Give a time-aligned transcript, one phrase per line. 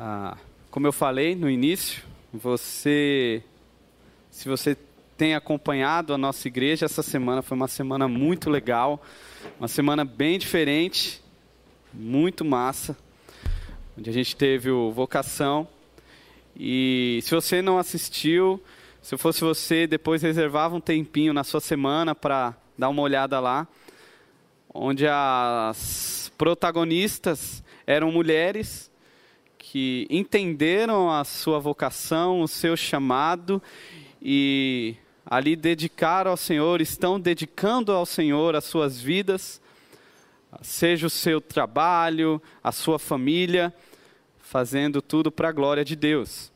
[0.00, 0.36] Ah,
[0.70, 3.42] como eu falei no início, você,
[4.30, 4.76] se você
[5.16, 9.02] tem acompanhado a nossa igreja, essa semana foi uma semana muito legal,
[9.58, 11.20] uma semana bem diferente,
[11.92, 12.96] muito massa,
[13.98, 15.66] onde a gente teve o vocação.
[16.56, 18.62] E se você não assistiu,
[19.02, 23.66] se fosse você, depois reservava um tempinho na sua semana para dar uma olhada lá,
[24.72, 28.87] onde as protagonistas eram mulheres
[29.58, 33.60] que entenderam a sua vocação, o seu chamado
[34.22, 34.94] e
[35.26, 39.60] ali dedicaram ao Senhor, estão dedicando ao Senhor as suas vidas,
[40.62, 43.74] seja o seu trabalho, a sua família,
[44.38, 46.50] fazendo tudo para a glória de Deus.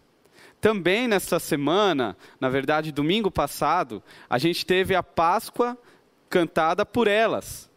[0.60, 5.76] Também nesta semana, na verdade, domingo passado, a gente teve a Páscoa
[6.30, 7.68] cantada por elas,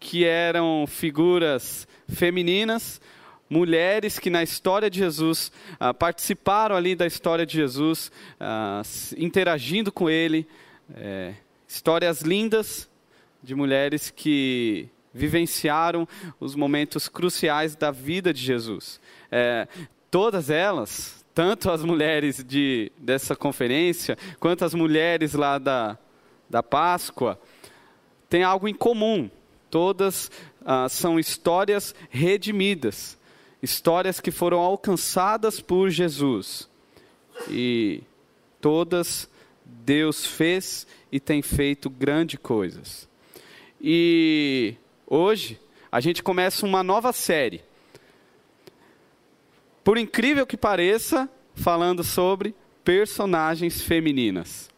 [0.00, 3.00] que eram figuras femininas
[3.48, 8.82] mulheres que na história de Jesus ah, participaram ali da história de Jesus, ah,
[9.16, 10.46] interagindo com ele,
[10.94, 11.34] é,
[11.66, 12.88] histórias lindas
[13.42, 16.06] de mulheres que vivenciaram
[16.38, 19.00] os momentos cruciais da vida de Jesus.
[19.30, 19.66] É,
[20.10, 25.98] todas elas, tanto as mulheres de, dessa conferência, quanto as mulheres lá da,
[26.48, 27.38] da Páscoa,
[28.28, 29.30] têm algo em comum.
[29.70, 30.30] Todas
[30.64, 33.17] ah, são histórias redimidas
[33.62, 36.68] histórias que foram alcançadas por Jesus.
[37.48, 38.02] E
[38.60, 39.28] todas
[39.64, 43.08] Deus fez e tem feito grandes coisas.
[43.80, 44.74] E
[45.06, 47.62] hoje a gente começa uma nova série.
[49.82, 54.68] Por incrível que pareça, falando sobre personagens femininas.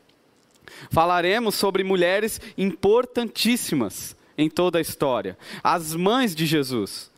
[0.91, 7.10] Falaremos sobre mulheres importantíssimas em toda a história, as mães de Jesus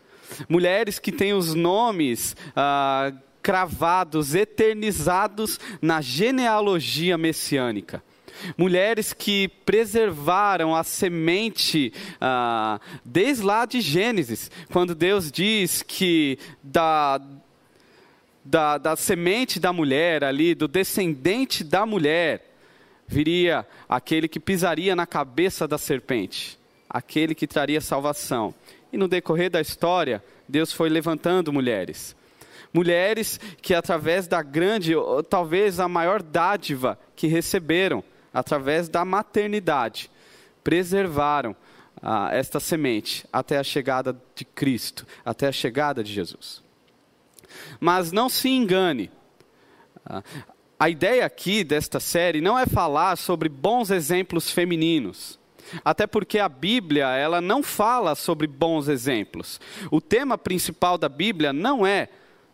[0.48, 8.02] mulheres que têm os nomes ah, cravados, eternizados na genealogia messiânica.
[8.56, 17.20] Mulheres que preservaram a semente ah, desde lá de Gênesis, quando Deus diz que da,
[18.44, 22.52] da, da semente da mulher ali, do descendente da mulher,
[23.06, 28.54] viria aquele que pisaria na cabeça da serpente, aquele que traria salvação.
[28.92, 32.14] E no decorrer da história, Deus foi levantando mulheres.
[32.72, 34.92] Mulheres que, através da grande,
[35.28, 40.10] talvez a maior dádiva que receberam, através da maternidade,
[40.62, 41.56] preservaram
[42.02, 46.62] ah, esta semente até a chegada de Cristo, até a chegada de Jesus.
[47.78, 49.10] Mas não se engane,
[50.04, 50.22] ah,
[50.78, 55.38] a ideia aqui desta série não é falar sobre bons exemplos femininos.
[55.84, 59.60] Até porque a Bíblia, ela não fala sobre bons exemplos.
[59.90, 62.08] O tema principal da Bíblia não é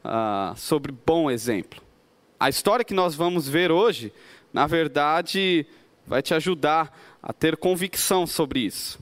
[0.05, 1.81] uh, sobre bom exemplo.
[2.39, 4.13] A história que nós vamos ver hoje,
[4.53, 5.67] na verdade,
[6.07, 8.99] vai te ajudar a ter convicção sobre isso.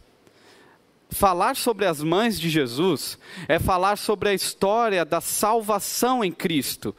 [1.10, 6.94] Falar sobre as mães de Jesus é falar sobre a história da salvação em Cristo,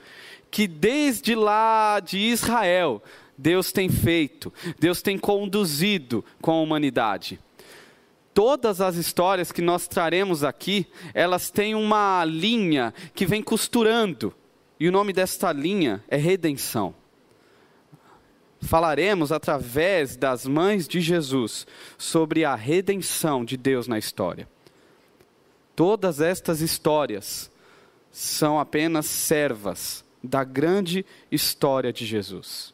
[0.49, 3.03] que desde lá de Israel
[3.37, 7.39] Deus tem feito, Deus tem conduzido com a humanidade.
[8.33, 14.33] Todas as histórias que nós traremos aqui, elas têm uma linha que vem costurando,
[14.79, 16.93] e o nome desta linha é redenção.
[18.61, 21.67] Falaremos através das mães de Jesus
[21.97, 24.47] sobre a redenção de Deus na história.
[25.75, 27.51] Todas estas histórias
[28.11, 32.73] são apenas servas da grande história de Jesus.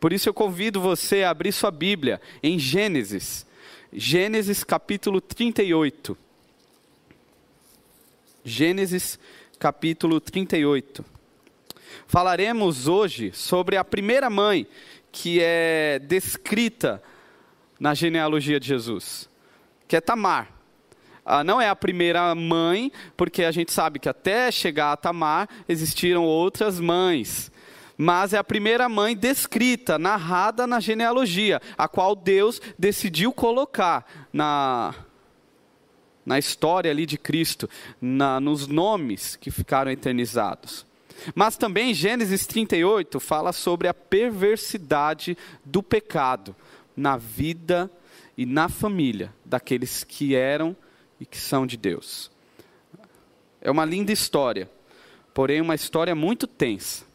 [0.00, 3.46] Por isso eu convido você a abrir sua Bíblia em Gênesis,
[3.92, 6.16] Gênesis capítulo 38.
[8.44, 9.18] Gênesis
[9.58, 11.04] capítulo 38.
[12.06, 14.66] Falaremos hoje sobre a primeira mãe
[15.10, 17.02] que é descrita
[17.80, 19.28] na genealogia de Jesus,
[19.88, 20.52] que é Tamar.
[21.24, 25.48] Ah, não é a primeira mãe, porque a gente sabe que até chegar a Tamar
[25.68, 27.50] existiram outras mães
[27.98, 34.94] mas é a primeira mãe descrita, narrada na genealogia, a qual Deus decidiu colocar na,
[36.24, 37.68] na história ali de Cristo,
[38.00, 40.86] na, nos nomes que ficaram eternizados.
[41.34, 46.54] Mas também Gênesis 38 fala sobre a perversidade do pecado
[46.96, 47.90] na vida
[48.36, 50.76] e na família daqueles que eram
[51.18, 52.30] e que são de Deus.
[53.60, 54.70] É uma linda história,
[55.34, 57.07] porém uma história muito tensa.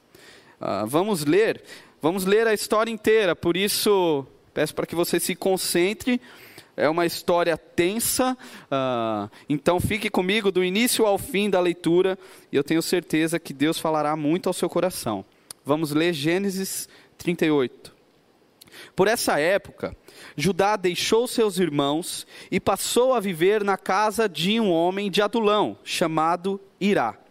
[0.63, 1.61] Uh, vamos ler,
[2.01, 6.21] vamos ler a história inteira, por isso peço para que você se concentre
[6.77, 8.37] É uma história tensa,
[8.71, 12.17] uh, então fique comigo do início ao fim da leitura
[12.49, 15.25] e eu tenho certeza que Deus falará muito ao seu coração.
[15.65, 16.87] Vamos ler Gênesis
[17.17, 17.93] 38.
[18.95, 19.93] Por essa época,
[20.37, 25.77] Judá deixou seus irmãos e passou a viver na casa de um homem de Adulão,
[25.83, 27.22] chamado Irá.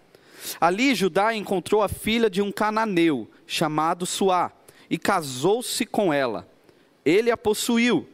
[0.61, 4.53] Ali Judá encontrou a filha de um cananeu, chamado Suá,
[4.89, 6.49] e casou-se com ela.
[7.05, 8.09] Ele a possuiu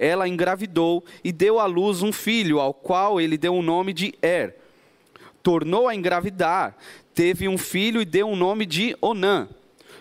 [0.00, 4.14] ela engravidou e deu à luz um filho, ao qual ele deu o nome de
[4.22, 4.56] Er.
[5.42, 6.74] Tornou a engravidar,
[7.14, 9.46] teve um filho e deu o nome de Onã.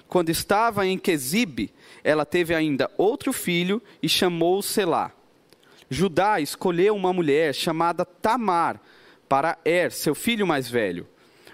[0.08, 5.12] Quando estava em Quesibe, ela teve ainda outro filho e chamou-o Selá.
[5.90, 8.80] Judá escolheu uma mulher chamada Tamar
[9.28, 11.06] para Er, seu filho mais velho.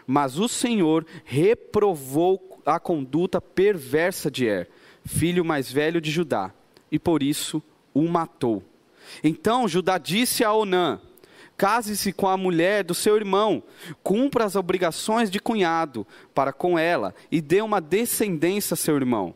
[0.05, 4.69] Mas o Senhor reprovou a conduta perversa de Er,
[5.05, 6.51] filho mais velho de Judá,
[6.91, 7.61] e por isso
[7.93, 8.63] o matou.
[9.23, 10.99] Então Judá disse a Onã:
[11.57, 13.63] Case-se com a mulher do seu irmão,
[14.03, 19.33] cumpra as obrigações de cunhado para com ela e dê uma descendência a seu irmão.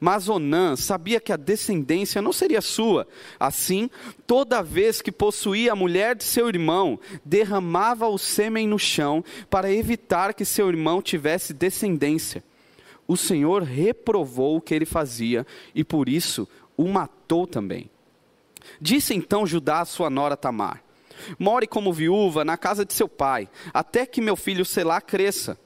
[0.00, 3.06] Mas Onã sabia que a descendência não seria sua.
[3.38, 3.90] Assim,
[4.26, 9.72] toda vez que possuía a mulher de seu irmão, derramava o sêmen no chão para
[9.72, 12.42] evitar que seu irmão tivesse descendência.
[13.06, 17.90] O Senhor reprovou o que ele fazia e por isso o matou também.
[18.80, 20.82] Disse então Judá a sua nora Tamar:
[21.38, 25.58] More como viúva na casa de seu pai, até que meu filho Selá cresça,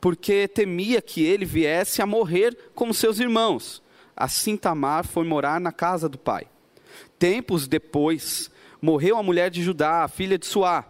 [0.00, 3.82] porque temia que ele viesse a morrer como seus irmãos.
[4.16, 6.46] Assim Tamar foi morar na casa do pai.
[7.18, 8.50] Tempos depois,
[8.80, 10.84] morreu a mulher de Judá, a filha de Suá.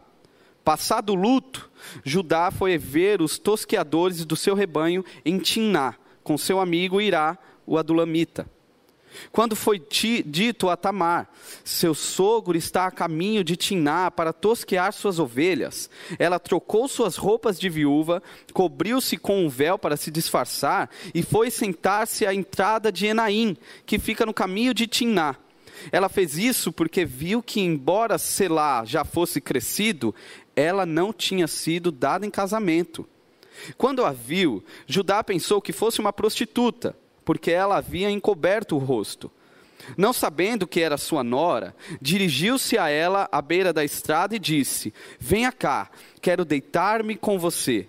[0.64, 1.70] Passado o luto,
[2.04, 7.36] Judá foi ver os tosqueadores do seu rebanho em Timná, com seu amigo Irá,
[7.66, 8.48] o adulamita.
[9.30, 9.80] Quando foi
[10.24, 11.28] dito a Tamar,
[11.64, 17.58] seu sogro está a caminho de Tiná para tosquear suas ovelhas, ela trocou suas roupas
[17.58, 18.22] de viúva,
[18.52, 23.56] cobriu-se com um véu para se disfarçar e foi sentar-se à entrada de Enaim,
[23.86, 25.36] que fica no caminho de Tiná.
[25.90, 30.14] Ela fez isso porque viu que, embora Selá já fosse crescido,
[30.54, 33.08] ela não tinha sido dada em casamento.
[33.76, 39.30] Quando a viu, Judá pensou que fosse uma prostituta porque ela havia encoberto o rosto.
[39.96, 44.94] Não sabendo que era sua nora, dirigiu-se a ela à beira da estrada e disse:
[45.18, 45.90] Venha cá,
[46.20, 47.86] quero deitar-me com você.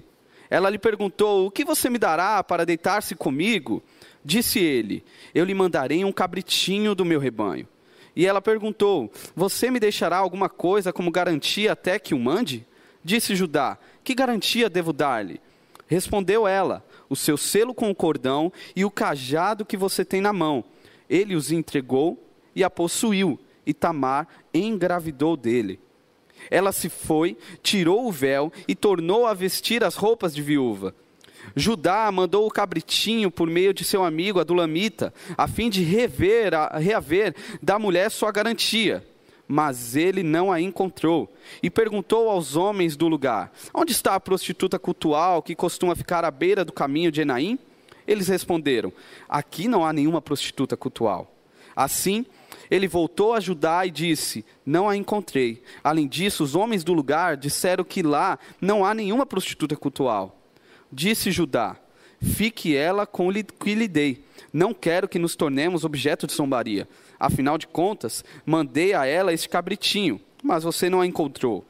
[0.49, 3.83] Ela lhe perguntou: O que você me dará para deitar-se comigo?
[4.25, 5.03] Disse ele:
[5.33, 7.67] Eu lhe mandarei um cabritinho do meu rebanho.
[8.15, 12.65] E ela perguntou: Você me deixará alguma coisa como garantia até que o mande?
[13.03, 15.39] Disse Judá: Que garantia devo dar-lhe?
[15.87, 16.83] Respondeu ela:
[17.13, 20.63] o seu selo com o cordão e o cajado que você tem na mão.
[21.09, 22.21] Ele os entregou
[22.55, 25.79] e a possuiu, e Tamar engravidou dele.
[26.51, 30.93] Ela se foi, tirou o véu e tornou a vestir as roupas de viúva.
[31.55, 37.35] Judá mandou o cabritinho por meio de seu amigo Adulamita, a fim de rever, reaver
[37.61, 39.05] da mulher sua garantia
[39.53, 41.31] mas ele não a encontrou.
[41.61, 46.31] E perguntou aos homens do lugar: Onde está a prostituta cultual que costuma ficar à
[46.31, 47.59] beira do caminho de Enaim?
[48.07, 48.91] Eles responderam:
[49.29, 51.31] Aqui não há nenhuma prostituta cultual.
[51.75, 52.25] Assim,
[52.69, 55.61] ele voltou a Judá e disse: Não a encontrei.
[55.83, 60.35] Além disso, os homens do lugar disseram que lá não há nenhuma prostituta cultual.
[60.91, 61.77] Disse Judá:
[62.19, 64.23] Fique ela com o que lhe dei.
[64.51, 66.87] Não quero que nos tornemos objeto de zombaria.
[67.25, 71.65] Afinal de contas, mandei a ela este cabritinho, mas você não a encontrou.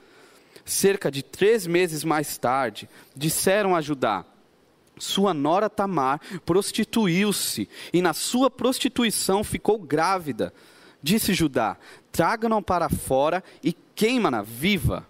[0.66, 4.26] Cerca de três meses mais tarde, disseram a Judá:
[4.98, 10.52] Sua nora Tamar prostituiu-se e na sua prostituição ficou grávida.
[11.04, 11.78] Disse Judá:
[12.12, 15.06] Traga-na para fora e queima-na viva.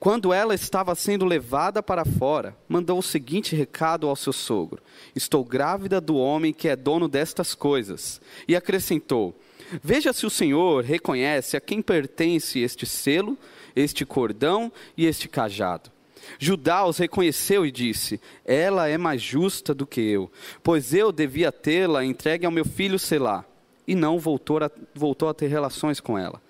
[0.00, 4.82] Quando ela estava sendo levada para fora, mandou o seguinte recado ao seu sogro:
[5.14, 8.18] Estou grávida do homem que é dono destas coisas.
[8.48, 9.38] E acrescentou:
[9.82, 13.36] Veja se o Senhor reconhece a quem pertence este selo,
[13.76, 15.90] este cordão e este cajado.
[16.38, 21.52] Judá os reconheceu e disse: Ela é mais justa do que eu, pois eu devia
[21.52, 23.44] tê-la entregue ao meu filho Selá.
[23.86, 26.40] E não voltou a, voltou a ter relações com ela.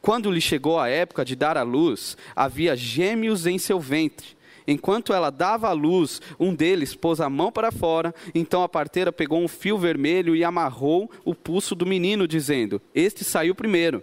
[0.00, 4.36] Quando lhe chegou a época de dar à luz, havia gêmeos em seu ventre.
[4.66, 9.12] Enquanto ela dava à luz, um deles pôs a mão para fora, então a parteira
[9.12, 14.02] pegou um fio vermelho e amarrou o pulso do menino, dizendo: Este saiu primeiro.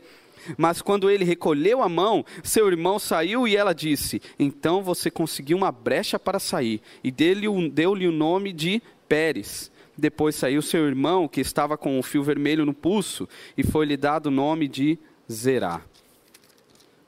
[0.57, 5.57] Mas quando ele recolheu a mão, seu irmão saiu e ela disse: Então você conseguiu
[5.57, 6.81] uma brecha para sair.
[7.03, 9.71] E deu-lhe o nome de Pérez.
[9.97, 14.27] Depois saiu seu irmão, que estava com o fio vermelho no pulso, e foi-lhe dado
[14.27, 14.97] o nome de
[15.31, 15.85] zerar.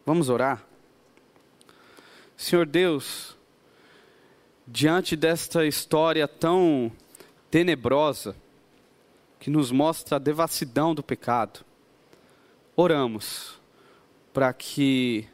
[0.05, 0.63] Vamos orar?
[2.37, 3.35] Senhor Deus,
[4.67, 6.91] diante desta história tão
[7.49, 8.35] tenebrosa,
[9.39, 11.63] que nos mostra a devassidão do pecado,
[12.75, 13.59] oramos
[14.33, 15.27] para que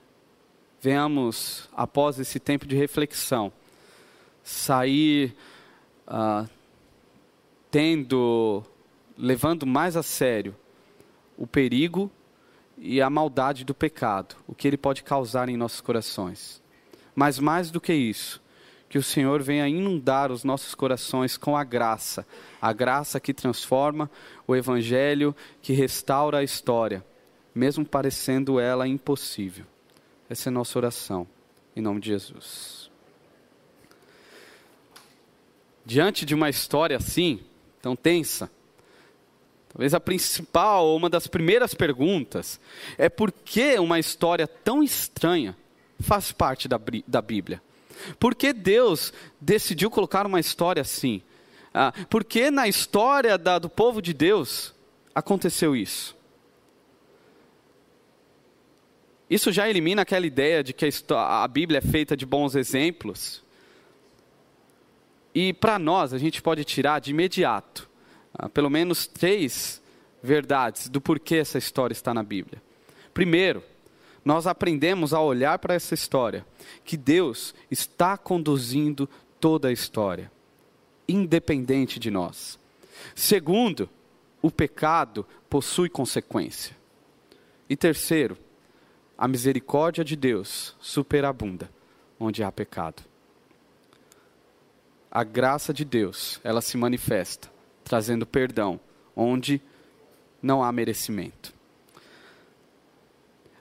[0.82, 3.54] venhamos, após esse tempo de reflexão,
[4.44, 5.36] sair
[6.08, 6.50] uh,
[7.70, 8.64] tendo,
[9.18, 10.56] levando mais a sério
[11.38, 12.12] o perigo
[12.84, 16.60] e a maldade do pecado, o que ele pode causar em nossos corações.
[17.14, 18.42] Mas mais do que isso,
[18.90, 22.26] que o Senhor venha inundar os nossos corações com a graça,
[22.60, 24.10] a graça que transforma,
[24.48, 27.06] o Evangelho que restaura a história,
[27.54, 29.66] mesmo parecendo ela impossível.
[30.28, 31.28] Essa é a nossa oração,
[31.76, 32.90] em nome de Jesus.
[35.86, 37.42] Diante de uma história assim,
[37.80, 38.50] tão tensa,
[39.72, 42.60] talvez a principal ou uma das primeiras perguntas
[42.98, 45.56] é por que uma história tão estranha
[46.00, 47.62] faz parte da, da Bíblia?
[48.20, 51.22] Por que Deus decidiu colocar uma história assim?
[51.74, 54.74] Ah, por que na história da, do povo de Deus
[55.16, 56.18] aconteceu isso?
[59.30, 63.42] Isso já elimina aquela ideia de que a, a Bíblia é feita de bons exemplos.
[65.34, 67.90] E para nós, a gente pode tirar de imediato
[68.54, 69.82] pelo menos três
[70.22, 72.62] verdades do porquê essa história está na Bíblia.
[73.14, 73.64] Primeiro,
[74.24, 76.46] nós aprendemos a olhar para essa história
[76.86, 79.10] que Deus está conduzindo
[79.40, 80.32] toda a história,
[81.08, 82.60] independente de nós.
[83.16, 83.90] Segundo,
[84.42, 86.76] o pecado possui consequência.
[87.68, 88.38] E terceiro,
[89.18, 91.70] a misericórdia de Deus superabunda
[92.20, 93.04] onde há pecado.
[95.10, 97.51] A graça de Deus, ela se manifesta,
[97.84, 98.80] trazendo perdão
[99.16, 99.62] onde
[100.42, 101.54] não há merecimento.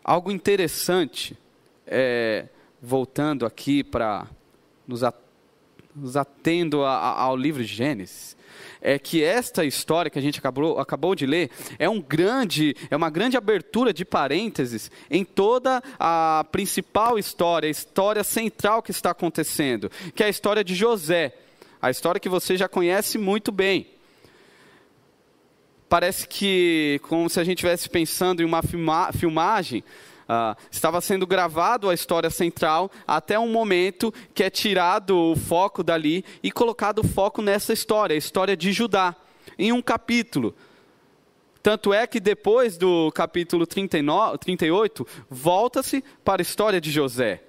[0.03, 1.37] Algo interessante,
[1.87, 2.49] é,
[2.81, 4.27] voltando aqui para
[4.87, 5.03] nos,
[5.95, 8.37] nos atendo a, a, ao livro de Gênesis,
[8.81, 12.97] é que esta história que a gente acabou, acabou de ler é um grande, é
[12.97, 19.11] uma grande abertura de parênteses em toda a principal história, a história central que está
[19.11, 21.35] acontecendo, que é a história de José,
[21.81, 23.87] a história que você já conhece muito bem.
[25.91, 29.83] Parece que, como se a gente estivesse pensando em uma filma, filmagem,
[30.31, 35.83] Uh, estava sendo gravado a história central até um momento que é tirado o foco
[35.83, 39.17] dali e colocado o foco nessa história, a história de Judá,
[39.59, 40.55] em um capítulo.
[41.61, 47.43] Tanto é que depois do capítulo 39, 38, volta-se para a história de José.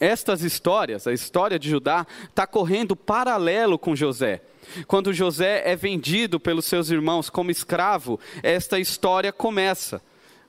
[0.00, 4.42] Estas histórias, a história de Judá, está correndo paralelo com José.
[4.86, 10.00] Quando José é vendido pelos seus irmãos como escravo, esta história começa.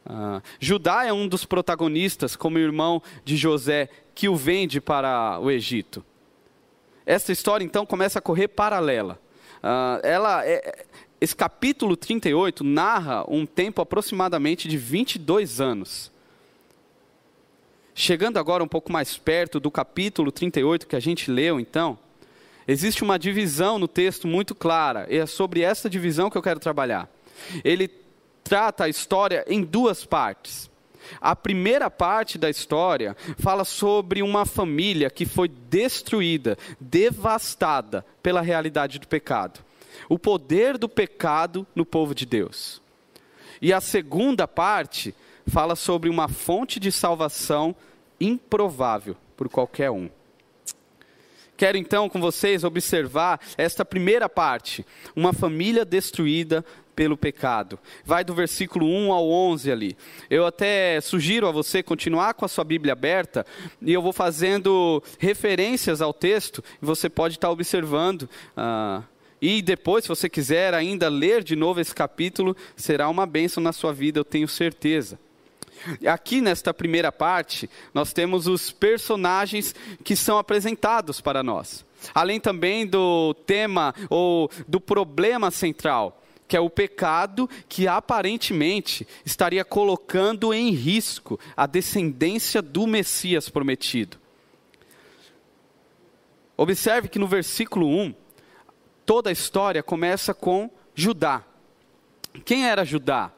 [0.05, 5.51] Uh, Judá é um dos protagonistas, como irmão de José, que o vende para o
[5.51, 6.03] Egito.
[7.05, 9.19] Essa história então começa a correr paralela.
[9.57, 10.85] Uh, ela é,
[11.19, 16.11] esse capítulo 38 narra um tempo aproximadamente de 22 anos.
[17.95, 21.97] Chegando agora um pouco mais perto do capítulo 38 que a gente leu, então,
[22.67, 26.59] existe uma divisão no texto muito clara, e é sobre essa divisão que eu quero
[26.59, 27.09] trabalhar.
[27.63, 27.89] Ele
[28.43, 30.69] trata a história em duas partes.
[31.21, 38.99] A primeira parte da história fala sobre uma família que foi destruída, devastada pela realidade
[38.99, 39.61] do pecado.
[40.09, 42.81] O poder do pecado no povo de Deus.
[43.61, 45.15] E a segunda parte
[45.47, 47.75] fala sobre uma fonte de salvação
[48.19, 50.09] improvável por qualquer um.
[51.57, 54.85] Quero então com vocês observar esta primeira parte,
[55.15, 56.63] uma família destruída
[56.95, 57.79] pelo pecado.
[58.05, 59.97] Vai do versículo 1 ao 11 ali.
[60.29, 63.45] Eu até sugiro a você continuar com a sua Bíblia aberta
[63.81, 68.29] e eu vou fazendo referências ao texto e você pode estar observando.
[68.55, 69.01] Ah,
[69.41, 73.71] e depois, se você quiser ainda ler de novo esse capítulo, será uma bênção na
[73.71, 75.19] sua vida, eu tenho certeza.
[76.07, 81.85] Aqui nesta primeira parte, nós temos os personagens que são apresentados para nós.
[82.13, 89.65] Além também do tema ou do problema central que é o pecado que aparentemente estaria
[89.65, 94.17] colocando em risco a descendência do Messias prometido.
[96.55, 98.15] Observe que no versículo 1,
[99.05, 101.43] toda a história começa com Judá.
[102.45, 103.31] Quem era Judá?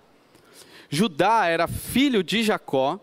[0.90, 3.00] Judá era filho de Jacó,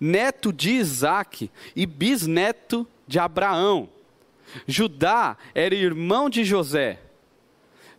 [0.00, 3.88] neto de Isaac e bisneto de Abraão.
[4.66, 7.00] Judá era irmão de José.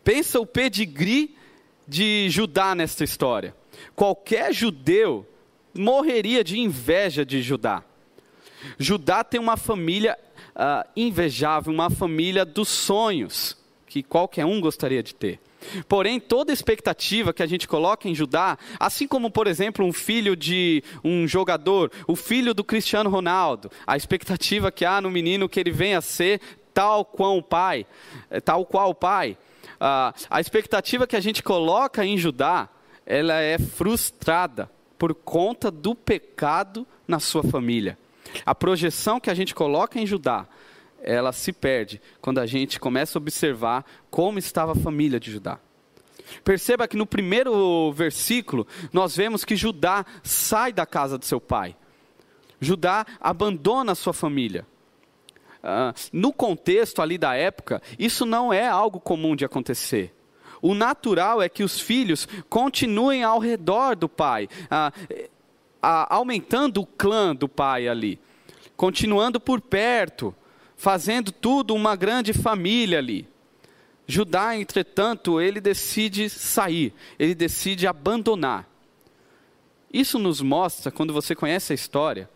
[0.04, 1.36] Pensa o pedigree
[1.88, 3.56] de Judá nesta história.
[3.96, 5.26] Qualquer judeu
[5.74, 7.84] morreria de inveja de Judá.
[8.78, 10.18] Judá tem uma família
[10.56, 15.40] uh, invejável, uma família dos sonhos, que qualquer um gostaria de ter.
[15.88, 20.36] Porém, toda expectativa que a gente coloca em Judá, assim como, por exemplo, um filho
[20.36, 25.60] de um jogador, o filho do Cristiano Ronaldo, a expectativa que há no menino que
[25.60, 26.40] ele venha a ser
[26.74, 27.86] tal qual o pai,
[28.30, 29.38] eh, tal qual o pai.
[29.76, 32.70] Uh, a expectativa que a gente coloca em Judá,
[33.06, 37.98] ela é frustrada por conta do pecado na sua família.
[38.46, 40.48] A projeção que a gente coloca em Judá,
[41.04, 45.60] ela se perde quando a gente começa a observar como estava a família de Judá.
[46.44, 51.76] Perceba que no primeiro versículo nós vemos que Judá sai da casa de seu pai.
[52.60, 54.66] Judá abandona a sua família.
[55.64, 60.14] Uh, no contexto ali da época, isso não é algo comum de acontecer.
[60.62, 66.86] O natural é que os filhos continuem ao redor do pai, uh, uh, aumentando o
[66.86, 68.20] clã do pai ali,
[68.76, 70.34] continuando por perto,
[70.84, 73.26] fazendo tudo uma grande família ali.
[74.06, 78.68] Judá, entretanto, ele decide sair, ele decide abandonar.
[79.94, 82.30] Isso nos mostra, quando você conhece a história,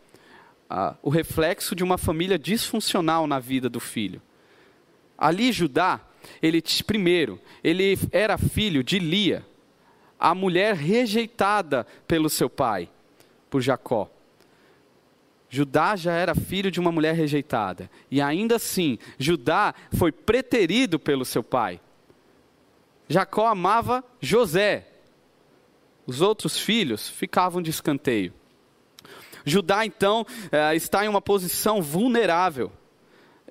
[0.70, 4.22] ah, o reflexo de uma família disfuncional na vida do filho.
[5.18, 6.00] Ali, Judá,
[6.42, 9.46] ele primeiro, ele era filho de Lia,
[10.18, 12.88] a mulher rejeitada pelo seu pai,
[13.50, 14.10] por Jacó.
[15.50, 17.90] Judá já era filho de uma mulher rejeitada.
[18.12, 21.80] E ainda assim, Judá foi preterido pelo seu pai.
[23.08, 24.88] Jacó amava José.
[26.06, 28.34] Os outros filhos ficavam de escanteio.
[29.46, 32.72] Judá, então, eh, está em uma posição vulnerável.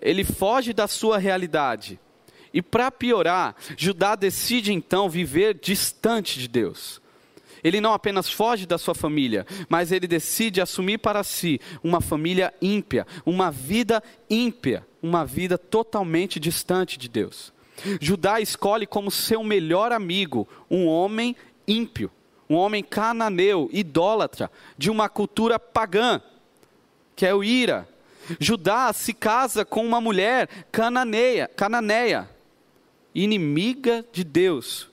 [0.00, 1.99] Ele foge da sua realidade.
[2.53, 7.00] E para piorar, Judá decide então viver distante de Deus.
[7.66, 12.54] Ele não apenas foge da sua família, mas ele decide assumir para si uma família
[12.62, 17.52] ímpia, uma vida ímpia, uma vida totalmente distante de Deus.
[18.00, 21.35] Judá escolhe como seu melhor amigo um homem
[21.66, 22.09] ímpio,
[22.48, 24.48] um homem cananeu, idólatra,
[24.79, 26.22] de uma cultura pagã,
[27.16, 27.88] que é o Ira.
[28.38, 32.31] Judá se casa com uma mulher cananeia, cananeia,
[33.12, 34.88] inimiga de Deus,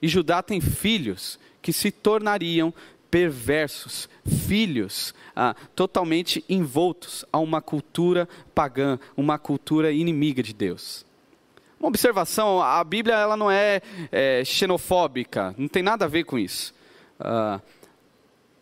[0.00, 2.72] e Judá tem filhos que se tornariam
[3.10, 4.08] perversos,
[4.46, 11.04] filhos ah, totalmente envoltos a uma cultura pagã, uma cultura inimiga de Deus.
[11.78, 13.80] Uma observação: a Bíblia ela não é,
[14.10, 16.74] é xenofóbica, não tem nada a ver com isso.
[17.18, 17.60] Ah,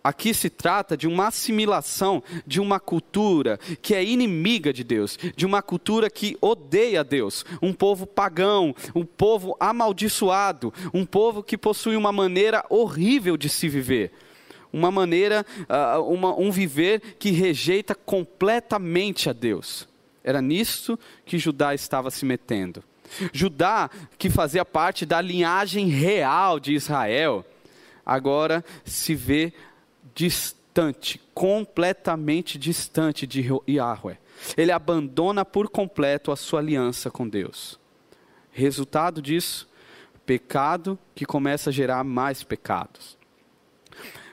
[0.05, 5.47] Aqui se trata de uma assimilação de uma cultura que é inimiga de Deus, de
[5.47, 11.97] uma cultura que odeia Deus, um povo pagão, um povo amaldiçoado, um povo que possui
[11.97, 14.13] uma maneira horrível de se viver,
[14.71, 19.89] uma maneira, uh, uma, um viver que rejeita completamente a Deus.
[20.23, 22.85] Era nisso que Judá estava se metendo.
[23.33, 23.89] Judá,
[24.19, 27.43] que fazia parte da linhagem real de Israel,
[28.05, 29.53] agora se vê
[30.15, 34.19] distante, completamente distante de Yahweh.
[34.57, 37.79] Ele abandona por completo a sua aliança com Deus.
[38.51, 39.69] Resultado disso,
[40.25, 43.17] pecado que começa a gerar mais pecados.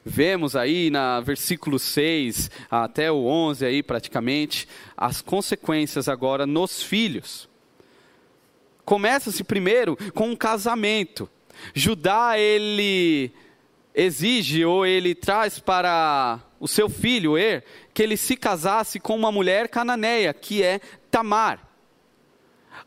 [0.03, 4.67] Vemos aí na versículo 6 até o 11 aí praticamente
[4.97, 7.47] as consequências agora nos filhos.
[8.83, 11.29] Começa-se primeiro com um casamento.
[11.73, 13.31] Judá ele
[13.93, 19.31] exige ou ele traz para o seu filho, Er, que ele se casasse com uma
[19.31, 21.59] mulher cananeia, que é Tamar.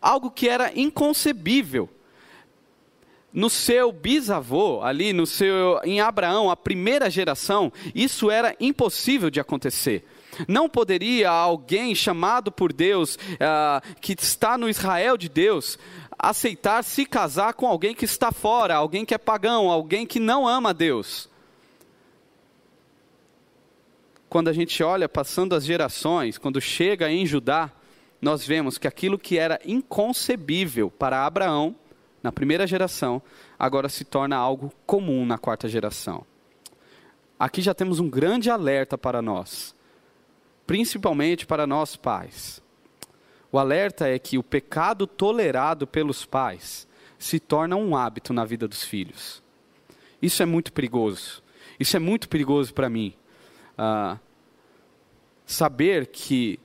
[0.01, 1.89] Algo que era inconcebível.
[3.33, 9.41] No seu bisavô, ali no seu em Abraão, a primeira geração, isso era impossível de
[9.41, 10.05] acontecer.
[10.47, 15.79] Não poderia alguém chamado por Deus, uh, que está no Israel de Deus,
[16.19, 20.47] aceitar se casar com alguém que está fora, alguém que é pagão, alguém que não
[20.47, 21.29] ama Deus.
[24.29, 27.71] Quando a gente olha passando as gerações, quando chega em Judá,
[28.21, 31.77] nós vemos que aquilo que era inconcebível para Abraão,
[32.23, 33.21] na primeira geração,
[33.59, 36.25] agora se torna algo comum na quarta geração.
[37.39, 39.75] Aqui já temos um grande alerta para nós,
[40.67, 42.64] principalmente para nós pais.
[43.55, 48.67] O alerta é que o pecado tolerado pelos pais se torna um hábito na vida
[48.67, 49.41] dos filhos.
[50.21, 51.41] Isso é muito perigoso.
[51.79, 53.15] Isso é muito perigoso para mim.
[53.79, 54.19] Ah,
[55.47, 56.59] saber que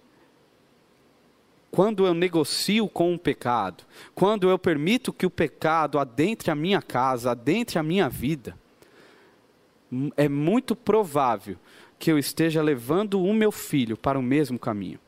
[1.69, 3.83] quando eu negocio com o pecado,
[4.15, 8.57] quando eu permito que o pecado adentre a minha casa, adentre a minha vida,
[10.17, 11.55] é muito provável
[11.99, 14.99] que eu esteja levando o meu filho para o mesmo caminho.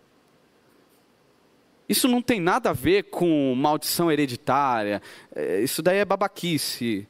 [1.91, 5.01] Isso não tem nada a ver com maldição hereditária,
[5.36, 7.06] é, isso daí é babaquice.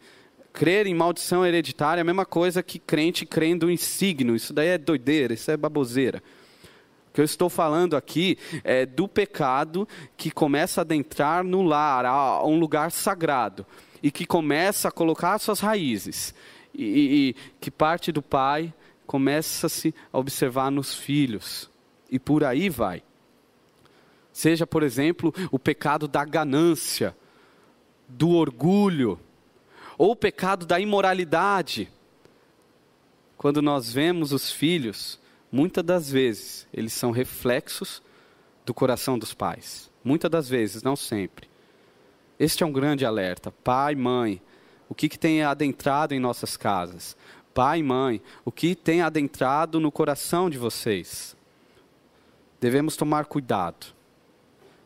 [0.51, 4.69] Crer em maldição hereditária é a mesma coisa que crente crendo em signo, isso daí
[4.69, 6.23] é doideira, isso é baboseira.
[7.07, 12.03] O que eu estou falando aqui é do pecado que começa a adentrar no lar,
[12.03, 13.67] a um lugar sagrado,
[14.01, 16.33] e que começa a colocar suas raízes,
[16.73, 18.73] e, e, e que parte do pai
[19.05, 21.69] começa-se a observar nos filhos,
[22.09, 23.03] e por aí vai.
[24.41, 27.15] Seja, por exemplo, o pecado da ganância,
[28.07, 29.19] do orgulho,
[29.99, 31.91] ou o pecado da imoralidade.
[33.37, 35.19] Quando nós vemos os filhos,
[35.51, 38.01] muitas das vezes, eles são reflexos
[38.65, 39.91] do coração dos pais.
[40.03, 41.47] Muitas das vezes, não sempre.
[42.39, 43.51] Este é um grande alerta.
[43.51, 44.41] Pai, mãe,
[44.89, 47.15] o que, que tem adentrado em nossas casas?
[47.53, 51.35] Pai mãe, o que tem adentrado no coração de vocês?
[52.59, 54.00] Devemos tomar cuidado,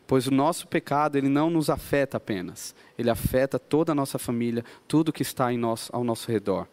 [0.06, 4.64] pois o nosso pecado ele não nos afeta apenas, ele afeta toda a nossa família,
[4.86, 6.66] tudo que está em nosso, ao nosso redor.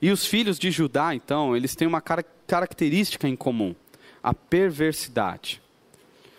[0.00, 3.74] E os filhos de Judá, então, eles têm uma característica em comum:
[4.22, 5.60] a perversidade.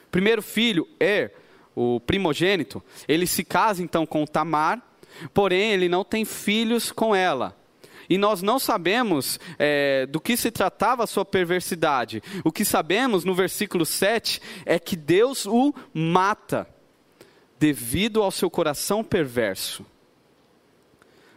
[0.10, 1.34] Primeiro filho, Er,
[1.76, 4.82] o primogênito, ele se casa então com Tamar,
[5.34, 7.56] porém ele não tem filhos com ela.
[8.10, 12.22] E nós não sabemos é, do que se tratava a sua perversidade.
[12.44, 16.68] O que sabemos no versículo 7 é que Deus o mata
[17.60, 19.86] devido ao seu coração perverso.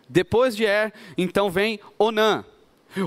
[0.09, 2.45] Depois de Er, então vem Onã.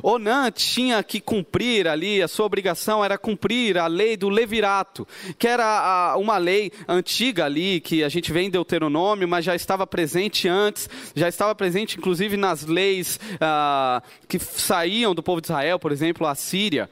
[0.03, 5.47] Onã tinha que cumprir ali, a sua obrigação era cumprir a lei do levirato, que
[5.47, 10.47] era uma lei antiga ali, que a gente vê em Deuteronômio, mas já estava presente
[10.47, 15.91] antes, já estava presente inclusive nas leis ah, que saíam do povo de Israel, por
[15.91, 16.89] exemplo, a Síria,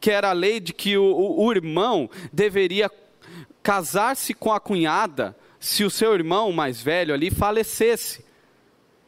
[0.00, 2.90] que era a lei de que o, o, o irmão deveria
[3.62, 8.24] casar-se com a cunhada se o seu irmão mais velho ali falecesse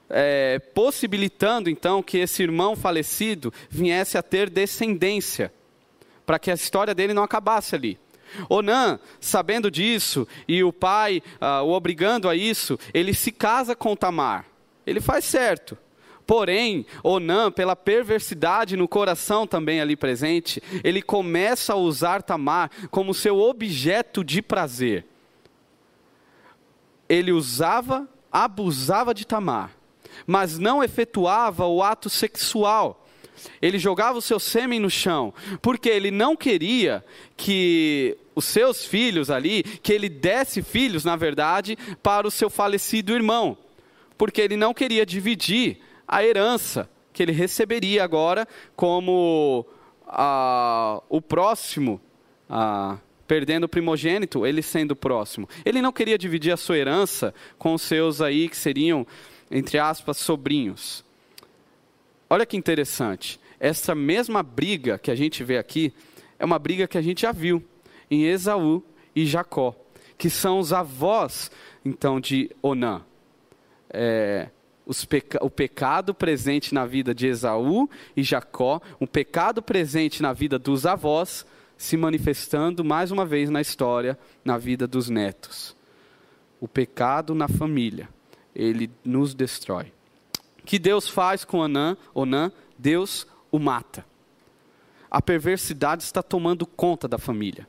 [0.08, 5.52] é, possibilitando então que esse irmão falecido viesse a ter descendência,
[6.26, 7.98] para que a história dele não acabasse ali.
[8.48, 13.94] Onã, sabendo disso, e o pai ah, o obrigando a isso, ele se casa com
[13.94, 14.46] Tamar.
[14.86, 15.78] Ele faz certo.
[16.26, 23.14] Porém, Onã, pela perversidade no coração também ali presente, ele começa a usar Tamar como
[23.14, 25.06] seu objeto de prazer.
[27.08, 29.70] Ele usava, abusava de Tamar
[30.26, 33.04] mas não efetuava o ato sexual.
[33.60, 37.04] Ele jogava o seu sêmen no chão, porque ele não queria
[37.36, 43.12] que os seus filhos ali, que ele desse filhos, na verdade, para o seu falecido
[43.12, 43.56] irmão,
[44.16, 49.64] porque ele não queria dividir a herança que ele receberia agora como
[50.06, 52.00] ah, o próximo,
[52.50, 55.48] ah, perdendo o primogênito, ele sendo o próximo.
[55.64, 59.06] Ele não queria dividir a sua herança com os seus aí que seriam
[59.54, 61.04] entre aspas, sobrinhos.
[62.28, 63.38] Olha que interessante.
[63.60, 65.94] Essa mesma briga que a gente vê aqui
[66.40, 67.64] é uma briga que a gente já viu
[68.10, 68.82] em Esaú
[69.14, 69.76] e Jacó,
[70.18, 71.52] que são os avós,
[71.84, 73.02] então, de Onã.
[73.88, 74.48] É,
[75.08, 80.58] peca o pecado presente na vida de Esaú e Jacó, um pecado presente na vida
[80.58, 81.46] dos avós,
[81.78, 85.76] se manifestando mais uma vez na história, na vida dos netos.
[86.60, 88.08] O pecado na família
[88.54, 89.92] ele nos destrói.
[90.60, 91.96] O que Deus faz com Onã?
[92.14, 94.04] Onã, Deus o mata.
[95.10, 97.66] A perversidade está tomando conta da família.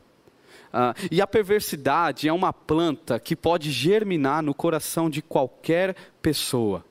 [0.68, 6.84] Uh, e a perversidade é uma planta que pode germinar no coração de qualquer pessoa.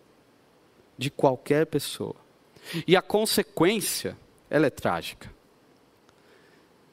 [0.97, 2.17] De qualquer pessoa.
[2.87, 4.17] E a consequência,
[4.49, 5.31] ela é trágica.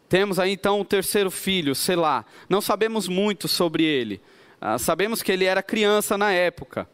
[0.10, 4.22] Temos aí então o terceiro filho, sei lá, não sabemos muito sobre ele,
[4.64, 6.88] ah, sabemos que ele era criança na época,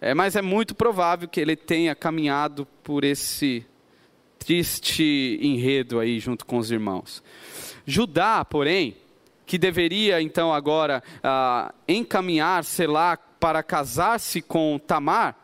[0.00, 3.64] é, mas é muito provável que ele tenha caminhado por esse
[4.38, 7.22] triste enredo aí junto com os irmãos.
[7.86, 8.96] Judá, porém,
[9.44, 15.36] que deveria então agora ah, encaminhar, sei lá, para casar-se com Tamar,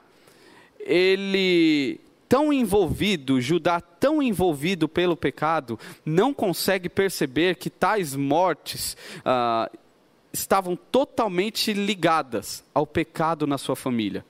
[0.78, 9.70] ele tão envolvido, Judá tão envolvido pelo pecado, não consegue perceber que tais mortes ah,
[10.32, 14.24] estavam totalmente ligadas ao pecado na sua família.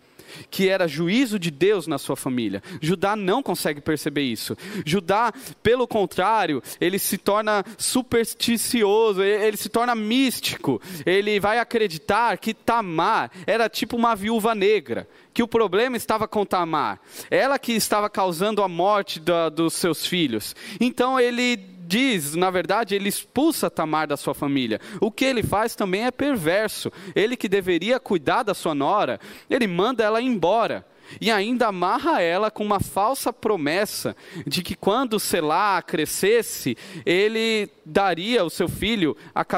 [0.51, 2.63] que era juízo de Deus na sua família.
[2.81, 4.57] Judá não consegue perceber isso.
[4.85, 5.33] Judá,
[5.63, 10.81] pelo contrário, ele se torna supersticioso, ele se torna místico.
[11.05, 16.47] Ele vai acreditar que Tamar era tipo uma viúva negra, que o problema estava com
[16.47, 17.01] Tamar.
[17.31, 20.55] Ela que estava causando a morte da, dos seus filhos.
[20.81, 24.81] Então ele diz, na verdade, ele expulsa Tamar da sua família.
[25.01, 26.93] O que ele faz também é perverso.
[27.17, 30.87] Ele que deveria cuidar da sua nora, ele manda ela embora.
[31.21, 34.15] E ainda amarra ela com uma falsa promessa
[34.47, 39.17] de que quando Selá crescesse, ele daria o seu filho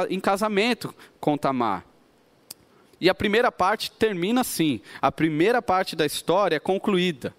[0.08, 1.84] em casamento com Tamar.
[2.98, 4.80] E a primeira parte termina assim.
[5.02, 7.34] A primeira parte da história é concluída.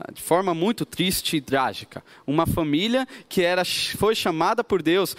[0.00, 2.04] Ah, de forma muito triste e trágica.
[2.24, 5.16] Uma família que era, foi chamada por Deus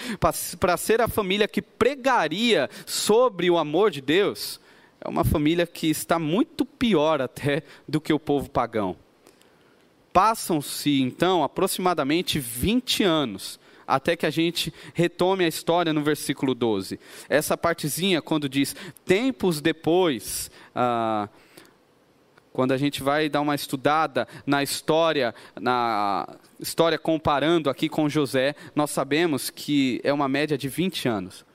[0.58, 4.60] para ser a família que pregaria sobre o amor de Deus,
[5.02, 8.96] é uma família que está muito pior até do que o povo pagão.
[10.14, 17.00] Passam-se então aproximadamente 20 anos até que a gente retome a história no versículo 12.
[17.28, 20.50] Essa partezinha, quando diz tempos depois.
[20.74, 21.28] Ah,
[22.60, 26.28] quando a gente vai dar uma estudada na história, na
[26.60, 31.46] história comparando aqui com José, nós sabemos que é uma média de 20 anos.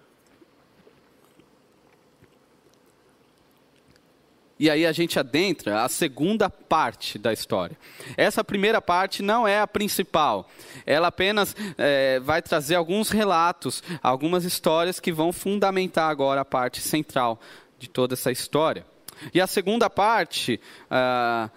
[4.58, 7.76] E aí a gente adentra a segunda parte da história.
[8.16, 10.48] Essa primeira parte não é a principal.
[10.86, 16.80] Ela apenas é, vai trazer alguns relatos, algumas histórias que vão fundamentar agora a parte
[16.80, 17.38] central
[17.78, 18.86] de toda essa história.
[19.32, 21.50] E a segunda parte, uh,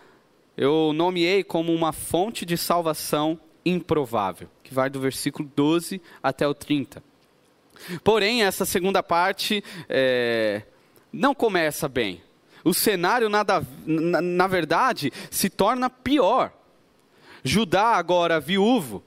[0.55, 6.53] eu nomeei como uma fonte de salvação improvável, que vai do versículo 12 até o
[6.53, 7.03] 30.
[8.03, 10.63] Porém, essa segunda parte é,
[11.11, 12.21] não começa bem.
[12.63, 16.51] O cenário, nada, na, na verdade, se torna pior.
[17.43, 19.03] Judá, agora viúvo,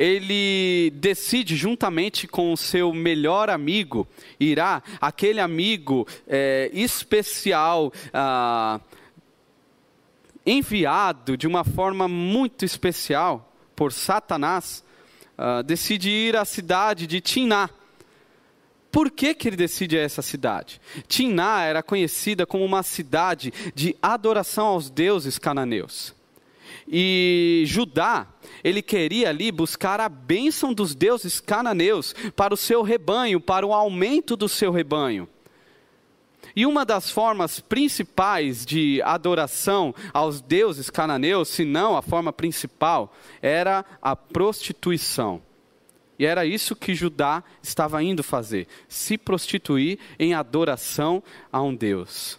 [0.00, 4.08] ele decide, juntamente com o seu melhor amigo,
[4.40, 8.80] irá, aquele amigo é, especial, ah,
[10.46, 14.82] enviado de uma forma muito especial por Satanás,
[15.36, 17.68] ah, decide ir à cidade de Tiná.
[18.90, 20.80] Por que, que ele decide essa cidade?
[21.08, 26.18] Tiná era conhecida como uma cidade de adoração aos deuses cananeus.
[26.92, 28.26] E Judá,
[28.64, 33.72] ele queria ali buscar a bênção dos deuses cananeus para o seu rebanho, para o
[33.72, 35.28] aumento do seu rebanho.
[36.56, 43.14] E uma das formas principais de adoração aos deuses cananeus, se não a forma principal,
[43.40, 45.40] era a prostituição.
[46.18, 51.22] E era isso que Judá estava indo fazer: se prostituir em adoração
[51.52, 52.38] a um Deus.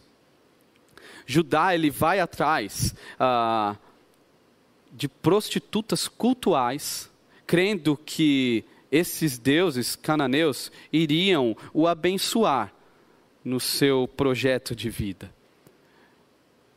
[1.26, 3.78] Judá ele vai atrás ah,
[4.92, 7.10] de prostitutas cultuais,
[7.48, 12.74] crendo que esses deuses cananeus iriam o abençoar
[13.44, 15.34] no seu projeto de vida.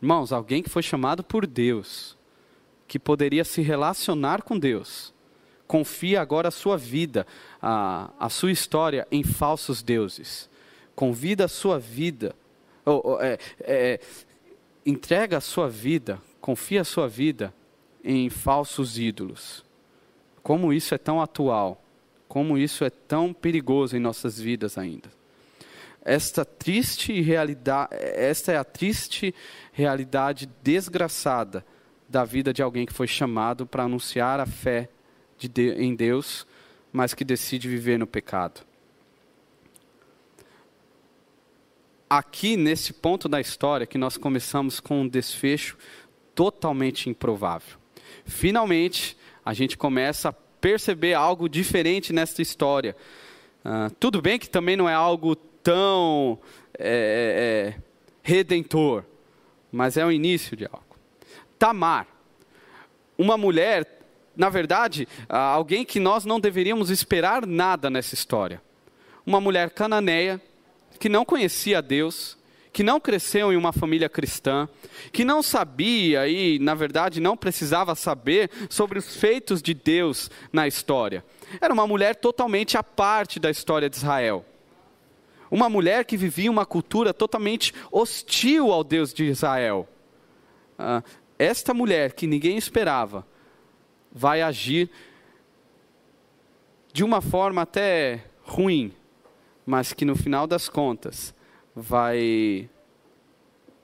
[0.00, 2.16] Irmãos, alguém que foi chamado por Deus,
[2.86, 5.12] que poderia se relacionar com Deus,
[5.66, 7.26] confia agora a sua vida,
[7.60, 10.48] a, a sua história em falsos deuses.
[10.94, 12.36] Convida a sua vida,
[12.84, 14.00] ou, ou, é, é,
[14.86, 17.52] entrega a sua vida, confia a sua vida
[18.04, 19.64] em falsos ídolos.
[20.42, 21.82] Como isso é tão atual,
[22.28, 25.10] como isso é tão perigoso em nossas vidas ainda.
[26.04, 29.34] Esta triste realidade, esta é a triste
[29.72, 31.64] realidade desgraçada
[32.06, 34.90] da vida de alguém que foi chamado para anunciar a fé
[35.38, 36.46] de de, em Deus,
[36.92, 38.60] mas que decide viver no pecado.
[42.08, 45.76] Aqui, nesse ponto da história, que nós começamos com um desfecho
[46.34, 47.83] totalmente improvável.
[48.24, 52.96] Finalmente, a gente começa a perceber algo diferente nessa história.
[53.64, 56.38] Uh, tudo bem que também não é algo tão
[56.78, 57.82] é, é,
[58.22, 59.04] redentor,
[59.70, 60.96] mas é o início de algo.
[61.58, 62.06] Tamar,
[63.16, 64.00] uma mulher,
[64.36, 68.60] na verdade, uh, alguém que nós não deveríamos esperar nada nessa história.
[69.26, 70.40] Uma mulher cananeia,
[70.98, 72.36] que não conhecia Deus,
[72.74, 74.68] que não cresceu em uma família cristã,
[75.12, 80.66] que não sabia e, na verdade, não precisava saber sobre os feitos de Deus na
[80.66, 81.24] história.
[81.60, 84.44] Era uma mulher totalmente à parte da história de Israel.
[85.48, 89.88] Uma mulher que vivia uma cultura totalmente hostil ao Deus de Israel.
[90.76, 91.00] Ah,
[91.38, 93.24] esta mulher que ninguém esperava
[94.10, 94.90] vai agir
[96.92, 98.92] de uma forma até ruim,
[99.64, 101.32] mas que no final das contas
[101.74, 102.68] vai,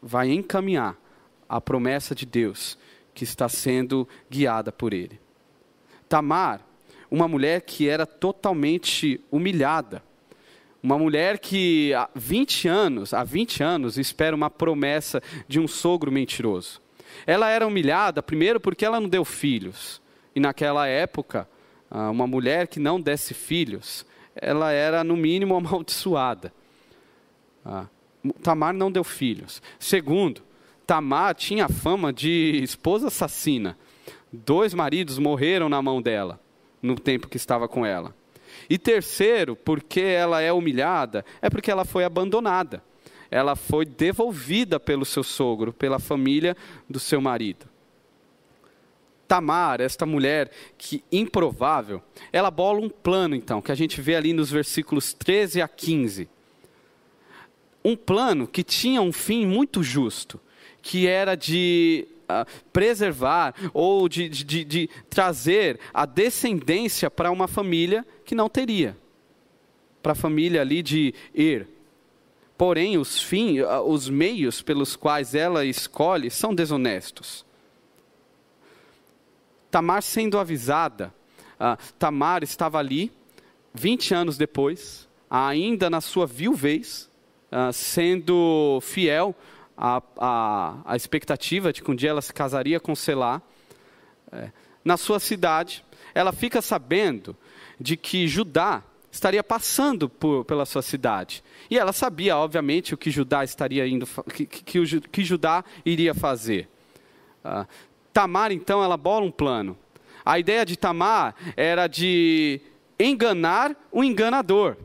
[0.00, 0.96] vai encaminhar
[1.48, 2.78] a promessa de Deus
[3.12, 5.20] que está sendo guiada por ele.
[6.08, 6.60] Tamar,
[7.10, 10.02] uma mulher que era totalmente humilhada,
[10.82, 16.10] uma mulher que há 20 anos, há 20 anos, espera uma promessa de um sogro
[16.10, 16.80] mentiroso.
[17.26, 20.00] Ela era humilhada, primeiro, porque ela não deu filhos.
[20.34, 21.48] E naquela época,
[21.90, 26.52] ah, uma mulher que não desse filhos, ela era, no mínimo, amaldiçoada.
[27.64, 27.86] Ah,
[28.42, 29.62] Tamar não deu filhos.
[29.78, 30.42] Segundo,
[30.86, 33.76] Tamar tinha fama de esposa assassina.
[34.32, 36.40] Dois maridos morreram na mão dela,
[36.82, 38.14] no tempo que estava com ela.
[38.68, 42.82] E terceiro, porque ela é humilhada, é porque ela foi abandonada.
[43.30, 46.56] Ela foi devolvida pelo seu sogro, pela família
[46.88, 47.66] do seu marido.
[49.28, 54.32] Tamar, esta mulher que improvável, ela bola um plano então, que a gente vê ali
[54.32, 56.28] nos versículos 13 a 15.
[57.84, 60.40] Um plano que tinha um fim muito justo,
[60.82, 62.06] que era de
[62.72, 68.96] preservar ou de, de, de trazer a descendência para uma família que não teria.
[70.02, 71.66] Para a família ali de Ir.
[72.56, 77.44] Porém, os fins, os meios pelos quais ela escolhe são desonestos.
[79.70, 81.14] Tamar sendo avisada,
[81.58, 83.10] uh, Tamar estava ali,
[83.72, 87.09] 20 anos depois, ainda na sua viuvez,
[87.50, 89.34] uh, sendo fiel
[89.76, 93.40] a, a, a expectativa de que um dia ela se casaria com Selá,
[94.30, 94.50] é,
[94.84, 95.84] na sua cidade,
[96.14, 97.36] ela fica sabendo
[97.78, 101.42] de que Judá estaria passando por, pela sua cidade.
[101.70, 106.68] E ela sabia, obviamente, o que Judá estaria indo, que, que, que Judá iria fazer.
[107.42, 107.66] Ah,
[108.12, 109.76] Tamar, então, ela bola um plano.
[110.24, 112.60] A ideia de Tamar era de
[112.98, 114.76] enganar o enganador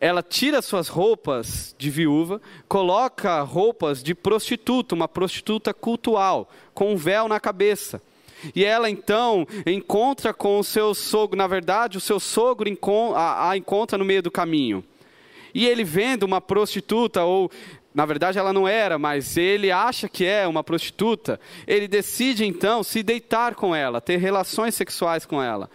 [0.00, 6.96] ela tira suas roupas de viúva, coloca roupas de prostituta, uma prostituta cultual, com um
[6.96, 8.00] véu na cabeça.
[8.54, 12.70] E ela então encontra com o seu sogro, na verdade, o seu sogro
[13.14, 14.82] a, encontra no meio do caminho.
[15.54, 17.50] E ele vendo uma prostituta, ou
[17.94, 22.82] na verdade ela não era, mas ele acha que é uma prostituta, ele decide então
[22.82, 25.68] se deitar com ela, ter relações sexuais com ela.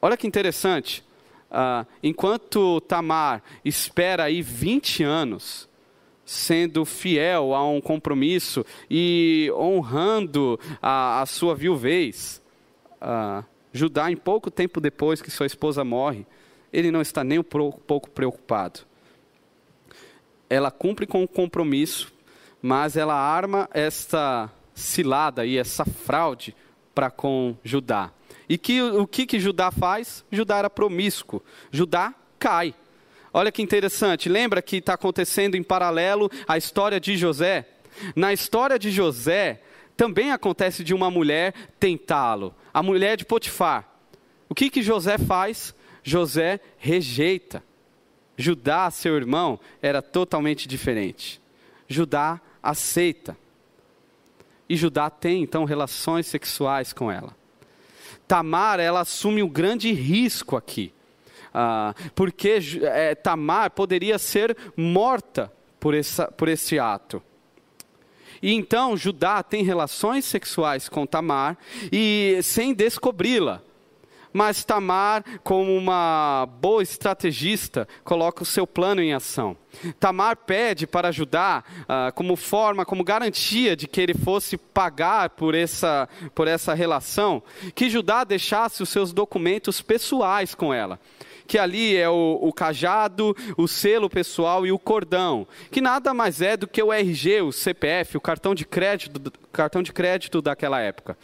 [0.00, 1.04] Olha que interessante.
[1.52, 5.68] Uh, enquanto Tamar espera aí 20 anos,
[6.24, 12.40] sendo fiel a um compromisso e honrando a, a sua viuvez,
[13.02, 16.26] uh, Judá, em pouco tempo depois que sua esposa morre,
[16.72, 18.80] ele não está nem um pouco preocupado.
[20.48, 22.10] Ela cumpre com o compromisso,
[22.62, 26.56] mas ela arma esta cilada e essa fraude
[26.94, 28.10] para com Judá.
[28.52, 30.22] E que, o que, que Judá faz?
[30.30, 31.42] Judá era promíscuo.
[31.70, 32.74] Judá cai.
[33.32, 37.66] Olha que interessante, lembra que está acontecendo em paralelo a história de José?
[38.14, 39.62] Na história de José,
[39.96, 43.88] também acontece de uma mulher tentá-lo, a mulher de Potifar.
[44.50, 45.74] O que, que José faz?
[46.02, 47.64] José rejeita.
[48.36, 51.40] Judá, seu irmão, era totalmente diferente.
[51.88, 53.34] Judá aceita.
[54.68, 57.40] E Judá tem então relações sexuais com ela.
[58.26, 60.92] Tamar, ela assume um grande risco aqui.
[61.52, 67.22] Ah, porque é, Tamar poderia ser morta por, essa, por esse ato.
[68.42, 71.56] E então Judá tem relações sexuais com Tamar
[71.92, 73.62] e sem descobri-la.
[74.32, 79.56] Mas Tamar, como uma boa estrategista, coloca o seu plano em ação.
[79.98, 85.54] Tamar pede para Judá, uh, como forma, como garantia de que ele fosse pagar por
[85.54, 87.42] essa, por essa relação,
[87.74, 90.98] que Judá deixasse os seus documentos pessoais com ela
[91.52, 96.40] que ali é o, o, cajado, o selo pessoal e o cordão, que nada mais
[96.40, 100.80] é do que o RG, o CPF, o cartão de crédito, cartão de crédito daquela
[100.80, 101.14] época.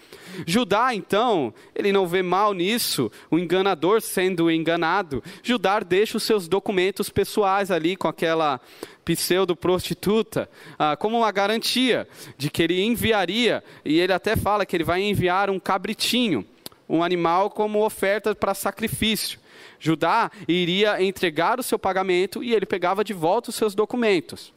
[0.46, 5.24] Judá, então, ele não vê mal nisso, o enganador sendo enganado.
[5.42, 8.60] Judá deixa os seus documentos pessoais ali com aquela
[9.06, 10.46] pseudo-prostituta,
[10.78, 15.00] ah, como uma garantia de que ele enviaria, e ele até fala que ele vai
[15.00, 16.44] enviar um cabritinho,
[16.86, 19.40] um animal como oferta para sacrifício.
[19.78, 24.52] Judá iria entregar o seu pagamento e ele pegava de volta os seus documentos.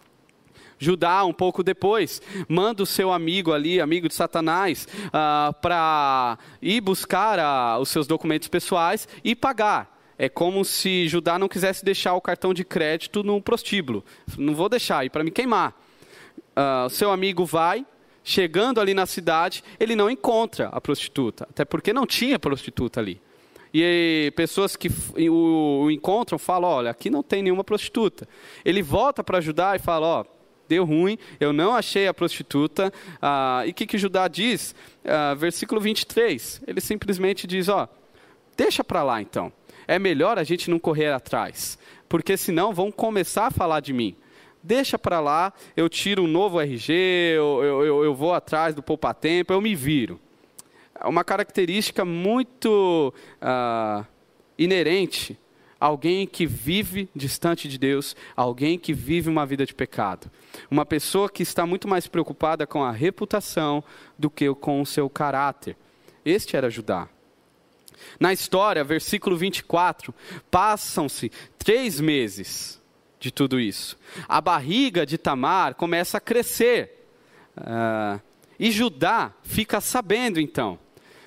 [0.81, 6.39] Judá, um pouco depois, manda o seu amigo ali, amigo de Satanás, uh, ah, para
[6.59, 9.95] ir buscar uh, os seus documentos pessoais e pagar.
[10.17, 14.03] É como se Judá não quisesse deixar o cartão de crédito no prostíbulo.
[14.35, 15.79] Não vou deixar, ir para me queimar.
[16.51, 17.85] Uh, seu amigo vai,
[18.23, 23.21] chegando ali na cidade, ele não encontra a prostituta, até porque não tinha prostituta ali.
[23.73, 24.89] E pessoas que
[25.29, 28.27] o, encontram falam: olha, aqui não tem nenhuma prostituta.
[28.65, 30.25] Ele volta para ajudar e fala: ó,
[30.67, 32.91] deu ruim, eu não achei a prostituta.
[33.21, 34.75] Ah, e o que, que Judá diz?
[35.05, 37.87] Ah, versículo 23, ele simplesmente diz: Ó,
[38.57, 39.51] deixa para lá então.
[39.87, 44.15] É melhor a gente não correr atrás, porque senão vão começar a falar de mim
[44.63, 46.93] deixa para lá, eu tiro um novo RG,
[47.35, 50.19] eu, eu, eu vou atrás do poupa-tempo, eu me viro.
[51.03, 54.05] É uma característica muito uh,
[54.57, 55.37] inerente
[55.79, 60.29] alguém que vive distante de Deus, alguém que vive uma vida de pecado.
[60.69, 63.83] Uma pessoa que está muito mais preocupada com a reputação
[64.17, 65.75] do que com o seu caráter.
[66.23, 67.09] Este era Judá.
[68.19, 70.13] Na história, versículo 24,
[70.51, 72.79] passam-se três meses
[73.19, 73.97] de tudo isso.
[74.27, 77.07] A barriga de Tamar começa a crescer.
[77.57, 78.21] Uh,
[78.59, 80.77] e Judá fica sabendo então.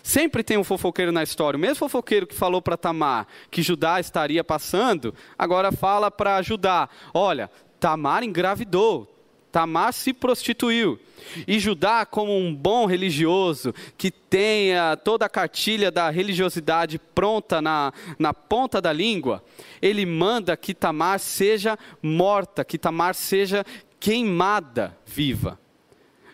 [0.05, 1.57] Sempre tem um fofoqueiro na história.
[1.57, 6.91] O mesmo fofoqueiro que falou para Tamar que Judá estaria passando, agora fala para Judá:
[7.15, 7.51] olha,
[7.81, 9.11] Tamar engravidou,
[9.51, 11.01] Tamar se prostituiu.
[11.49, 17.91] E Judá, como um bom religioso, que tenha toda a cartilha da religiosidade pronta na,
[18.19, 19.43] na ponta da língua,
[19.81, 23.65] ele manda que Tamar seja morta, que Tamar seja
[23.99, 25.59] queimada viva.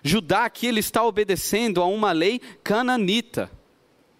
[0.02, 3.48] Judá aqui ele está obedecendo a uma lei cananita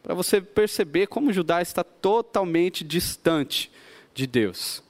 [0.03, 3.71] para você perceber como Judá está totalmente distante
[4.15, 4.83] de Deus.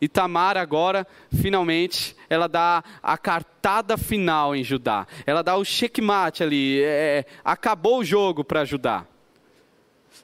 [0.00, 1.06] E Tamar agora,
[1.40, 5.06] finalmente, ela dá a cartada final em Judá.
[5.24, 6.82] Ela dá o checkmate ali.
[6.82, 9.06] É, acabou o jogo para Judá.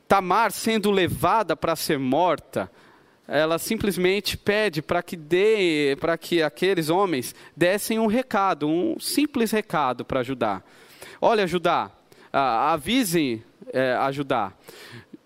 [0.06, 2.70] Tamar sendo levada para ser morta,
[3.26, 9.50] ela simplesmente pede para que dê, para que aqueles homens dessem um recado, um simples
[9.50, 10.62] recado para Judá.
[11.18, 11.90] Olha, Judá,
[12.30, 13.42] avisem
[13.72, 14.52] é, Judá.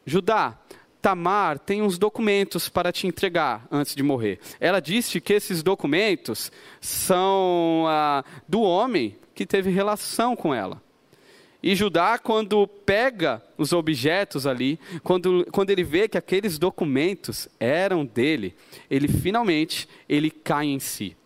[0.04, 0.58] Judá,
[1.02, 4.40] Tamar tem uns documentos para te entregar antes de morrer.
[4.58, 10.82] Ela disse que esses documentos são ah, do homem que teve relação com ela.
[11.62, 18.04] E Judá, quando pega os objetos ali, quando, quando ele vê que aqueles documentos eram
[18.04, 18.54] dele,
[18.90, 21.16] ele finalmente ele cai em si.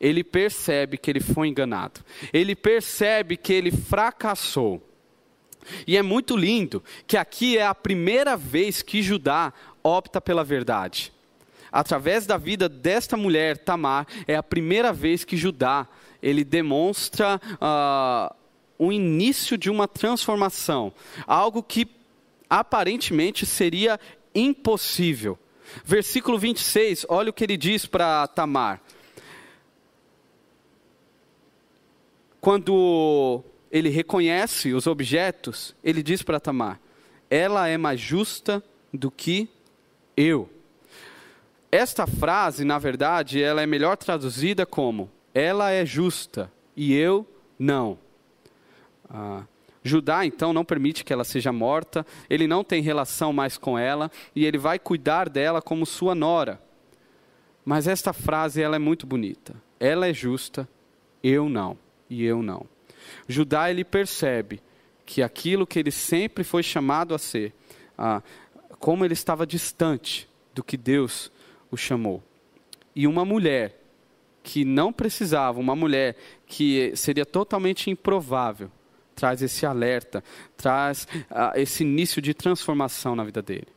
[0.00, 2.00] Ele percebe que ele foi enganado.
[2.32, 4.87] Ele percebe que ele fracassou.
[5.86, 9.52] E é muito lindo que aqui é a primeira vez que Judá
[9.82, 11.12] opta pela verdade.
[11.70, 15.86] Através da vida desta mulher, Tamar, é a primeira vez que Judá
[16.22, 18.34] ele demonstra uh,
[18.78, 20.92] o início de uma transformação,
[21.26, 21.86] algo que
[22.48, 24.00] aparentemente seria
[24.34, 25.38] impossível.
[25.84, 28.80] Versículo 26, olha o que ele diz para Tamar.
[32.40, 36.80] Quando ele reconhece os objetos, ele diz para Tamar:
[37.30, 38.62] ela é mais justa
[38.92, 39.48] do que
[40.16, 40.48] eu.
[41.70, 47.26] Esta frase, na verdade, ela é melhor traduzida como: ela é justa e eu
[47.58, 47.98] não.
[49.08, 49.42] Ah,
[49.82, 54.10] Judá então não permite que ela seja morta, ele não tem relação mais com ela
[54.34, 56.60] e ele vai cuidar dela como sua nora.
[57.64, 59.54] Mas esta frase ela é muito bonita.
[59.78, 60.68] Ela é justa,
[61.22, 61.76] eu não
[62.08, 62.66] e eu não.
[63.26, 64.60] Judá ele percebe
[65.04, 67.52] que aquilo que ele sempre foi chamado a ser,
[67.96, 68.22] ah,
[68.78, 71.32] como ele estava distante do que Deus
[71.70, 72.22] o chamou.
[72.94, 73.80] E uma mulher
[74.42, 78.70] que não precisava, uma mulher que seria totalmente improvável,
[79.14, 80.22] traz esse alerta,
[80.56, 83.68] traz ah, esse início de transformação na vida dele.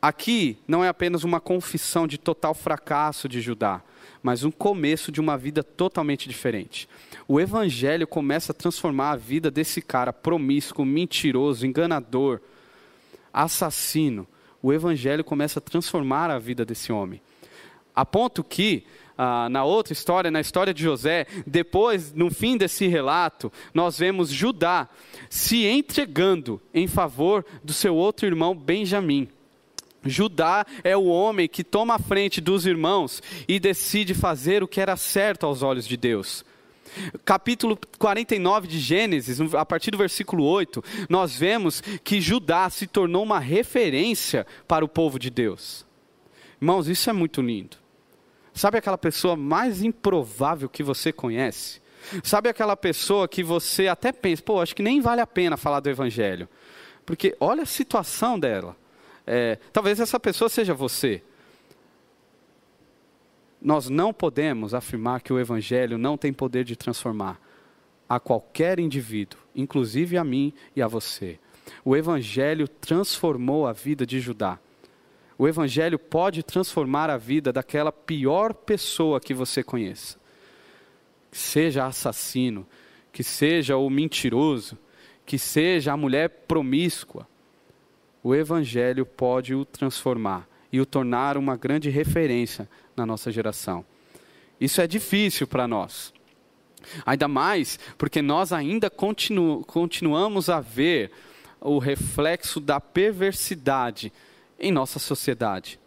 [0.00, 3.82] Aqui não é apenas uma confissão de total fracasso de Judá,
[4.22, 6.88] mas um começo de uma vida totalmente diferente.
[7.26, 12.40] O evangelho começa a transformar a vida desse cara promíscuo, mentiroso, enganador,
[13.32, 14.26] assassino.
[14.62, 17.20] O evangelho começa a transformar a vida desse homem.
[17.94, 18.84] A ponto que,
[19.16, 24.30] ah, na outra história, na história de José, depois, no fim desse relato, nós vemos
[24.30, 24.88] Judá
[25.28, 29.28] se entregando em favor do seu outro irmão Benjamim.
[30.04, 34.80] Judá é o homem que toma a frente dos irmãos e decide fazer o que
[34.80, 36.44] era certo aos olhos de Deus.
[37.24, 43.22] Capítulo 49 de Gênesis, a partir do versículo 8, nós vemos que Judá se tornou
[43.22, 45.86] uma referência para o povo de Deus.
[46.60, 47.76] Irmãos, isso é muito lindo.
[48.52, 51.80] Sabe aquela pessoa mais improvável que você conhece?
[52.24, 55.80] Sabe aquela pessoa que você até pensa, pô, acho que nem vale a pena falar
[55.80, 56.48] do Evangelho.
[57.06, 58.76] Porque olha a situação dela.
[59.26, 61.22] É, talvez essa pessoa seja você.
[63.60, 67.40] Nós não podemos afirmar que o Evangelho não tem poder de transformar
[68.08, 71.38] a qualquer indivíduo, inclusive a mim e a você.
[71.84, 74.58] O Evangelho transformou a vida de Judá.
[75.38, 80.18] O Evangelho pode transformar a vida daquela pior pessoa que você conheça.
[81.30, 82.66] que seja assassino,
[83.12, 84.76] que seja o mentiroso,
[85.24, 87.28] que seja a mulher promíscua,
[88.22, 93.84] o Evangelho pode o transformar e o tornar uma grande referência na nossa geração.
[94.60, 96.12] Isso é difícil para nós.
[97.04, 101.10] Ainda mais porque nós ainda continu continuamos a ver
[101.60, 104.12] o reflexo da perversidade
[104.58, 105.78] em nossa sociedade.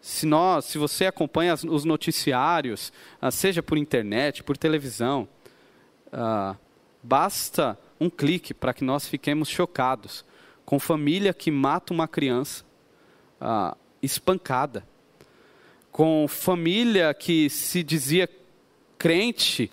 [0.00, 2.90] Se, nós, se você acompanha os noticiários,
[3.20, 5.28] ah, seja por internet, por televisão,
[6.06, 6.56] uh,
[7.02, 10.24] basta um clique para que nós fiquemos chocados
[10.64, 12.64] com família que mata uma criança
[13.40, 14.86] uh, espancada,
[15.90, 18.28] com família que se dizia
[18.96, 19.70] crente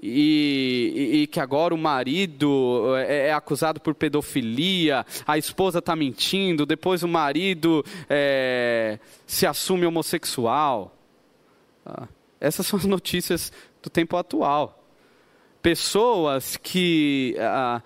[0.00, 5.96] e, e, e, que agora o marido é, é, acusado por pedofilia, a esposa está
[5.96, 10.94] mentindo, depois o marido é, se assume homossexual.
[11.84, 12.06] Ah,
[12.40, 14.84] essas são as notícias do tempo atual.
[15.62, 17.82] Pessoas que ah,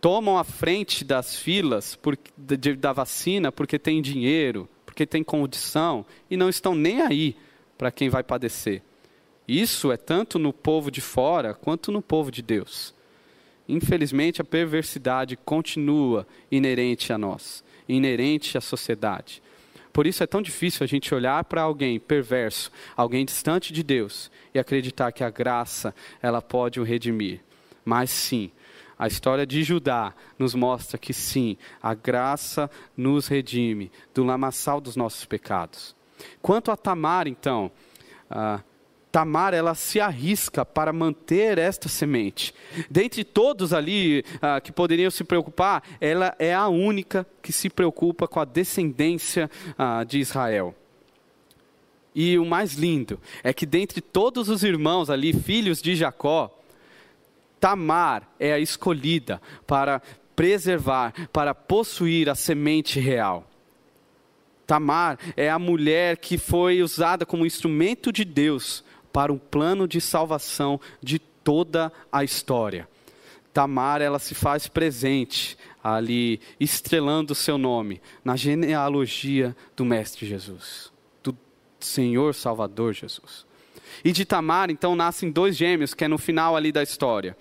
[0.00, 6.04] tomam a frente das filas por, de, da vacina porque tem dinheiro, porque tem condição
[6.30, 7.36] e não estão nem aí
[7.76, 8.82] para quem vai padecer.
[9.46, 12.94] Isso é tanto no povo de fora quanto no povo de Deus.
[13.68, 19.42] Infelizmente, a perversidade continua inerente a nós, inerente à sociedade.
[19.92, 24.30] Por isso é tão difícil a gente olhar para alguém perverso, alguém distante de Deus,
[24.52, 27.40] e acreditar que a graça ela pode o redimir.
[27.84, 28.50] Mas sim,
[28.98, 34.96] a história de Judá nos mostra que sim, a graça nos redime do lamaçal dos
[34.96, 35.94] nossos pecados.
[36.40, 37.70] Quanto a Tamar, então,
[38.30, 38.60] ah,
[39.12, 42.54] Tamar ela se arrisca para manter esta semente.
[42.90, 48.26] Dentre todos ali ah, que poderiam se preocupar, ela é a única que se preocupa
[48.26, 50.74] com a descendência ah, de Israel.
[52.14, 56.50] E o mais lindo é que dentre todos os irmãos ali, filhos de Jacó,
[57.60, 60.00] Tamar é a escolhida para
[60.34, 63.48] preservar, para possuir a semente real.
[64.66, 70.00] Tamar é a mulher que foi usada como instrumento de Deus para um plano de
[70.00, 72.88] salvação de toda a história.
[73.52, 80.92] Tamar, ela se faz presente ali, estrelando o seu nome na genealogia do Mestre Jesus,
[81.22, 81.34] do
[81.80, 83.45] Senhor Salvador Jesus.
[84.04, 87.36] E de Tamar, então, nascem dois gêmeos, que é no final ali da história.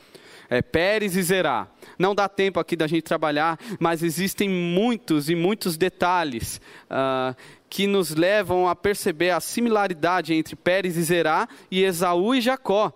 [0.50, 1.68] É Pérez e Zerá.
[1.98, 7.36] Não dá tempo aqui da gente trabalhar, mas existem muitos e muitos detalhes uh,
[7.70, 12.94] que nos levam a perceber a similaridade entre Pérez e Zerá e Esaú e Jacó.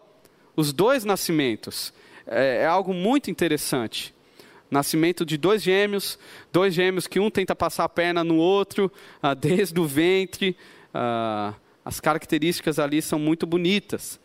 [0.55, 1.93] Os dois nascimentos.
[2.27, 4.13] É, é algo muito interessante.
[4.69, 6.19] Nascimento de dois gêmeos,
[6.51, 8.91] dois gêmeos que um tenta passar a perna no outro,
[9.21, 10.55] ah, desde o ventre.
[10.93, 11.53] Ah,
[11.83, 14.19] as características ali são muito bonitas.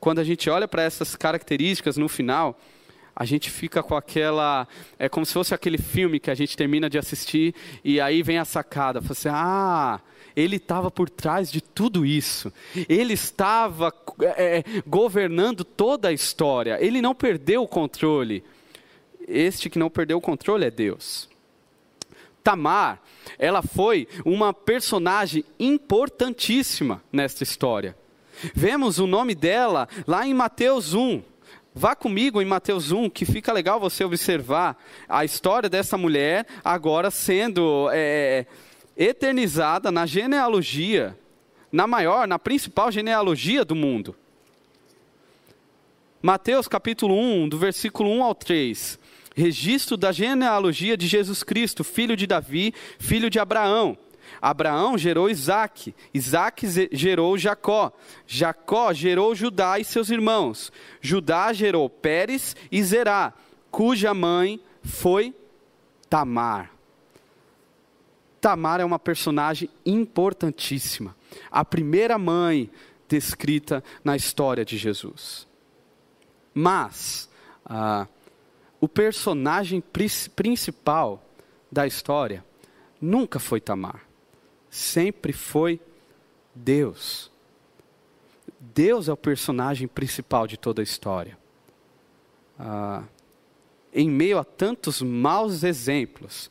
[0.00, 2.58] Quando a gente olha para essas características no final,
[3.14, 4.66] a gente fica com aquela.
[4.98, 7.54] É como se fosse aquele filme que a gente termina de assistir
[7.84, 9.00] e aí vem a sacada.
[9.00, 10.00] Fala assim, ah,
[10.34, 12.52] ele estava por trás de tudo isso.
[12.88, 13.92] Ele estava
[14.36, 16.78] é, governando toda a história.
[16.80, 18.42] Ele não perdeu o controle.
[19.28, 21.28] Este que não perdeu o controle é Deus.
[22.42, 23.00] Tamar,
[23.38, 27.96] ela foi uma personagem importantíssima nesta história.
[28.54, 31.22] Vemos o nome dela lá em Mateus 1.
[31.74, 34.76] Vá comigo em Mateus 1, que fica legal você observar
[35.08, 38.44] a história dessa mulher agora sendo é,
[38.96, 41.16] eternizada na genealogia,
[41.70, 44.14] na maior, na principal genealogia do mundo.
[46.20, 48.98] Mateus capítulo 1, do versículo 1 ao 3.
[49.34, 53.96] Registro da genealogia de Jesus Cristo, filho de Davi, filho de Abraão.
[54.40, 57.92] Abraão gerou Isaac, Isaac gerou Jacó,
[58.26, 63.32] Jacó gerou Judá e seus irmãos, Judá gerou Pérez e Zerá,
[63.70, 65.34] cuja mãe foi
[66.08, 66.72] Tamar.
[68.40, 71.14] Tamar é uma personagem importantíssima,
[71.50, 72.70] a primeira mãe
[73.08, 75.46] descrita na história de Jesus.
[76.54, 77.28] Mas,
[77.64, 78.06] ah,
[78.82, 79.80] o personagem
[80.34, 81.24] principal
[81.70, 82.44] da história
[83.00, 84.04] nunca foi Tamar
[84.68, 85.78] sempre foi
[86.54, 87.30] Deus.
[88.58, 91.38] Deus é o personagem principal de toda a história.
[92.58, 93.04] Ah,
[93.92, 96.50] em meio a tantos maus exemplos,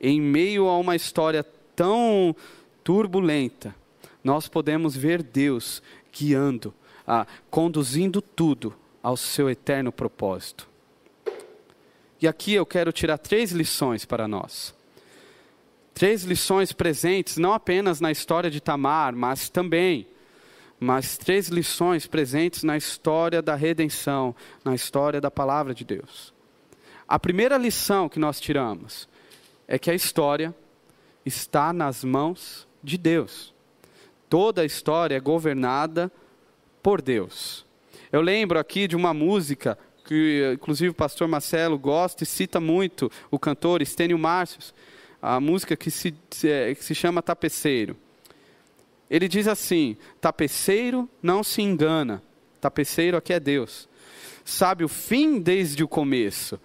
[0.00, 1.42] em meio a uma história
[1.74, 2.36] tão
[2.84, 3.74] turbulenta,
[4.22, 6.72] nós podemos ver Deus guiando,
[7.06, 8.72] ah, conduzindo tudo
[9.02, 10.71] ao seu eterno propósito.
[12.22, 14.72] E aqui eu quero tirar três lições para nós.
[15.92, 20.06] Três lições presentes não apenas na história de Tamar, mas também
[20.82, 26.34] mas três lições presentes na história da redenção, na história da palavra de Deus.
[27.06, 29.08] A primeira lição que nós tiramos
[29.68, 30.52] é que a história
[31.24, 33.54] está nas mãos de Deus.
[34.28, 36.10] Toda a história é governada
[36.82, 37.64] por Deus.
[38.10, 43.10] Eu lembro aqui de uma música que, inclusive, o pastor Marcelo gosta e cita muito,
[43.30, 44.74] o cantor Estênio Márcios,
[45.20, 47.96] a música que se, que se chama Tapeceiro.
[49.12, 52.22] Ele diz assim: tapeceiro não se engana,
[52.58, 53.86] tapeceiro aqui é Deus.
[54.42, 56.58] Sabe o fim desde o começo,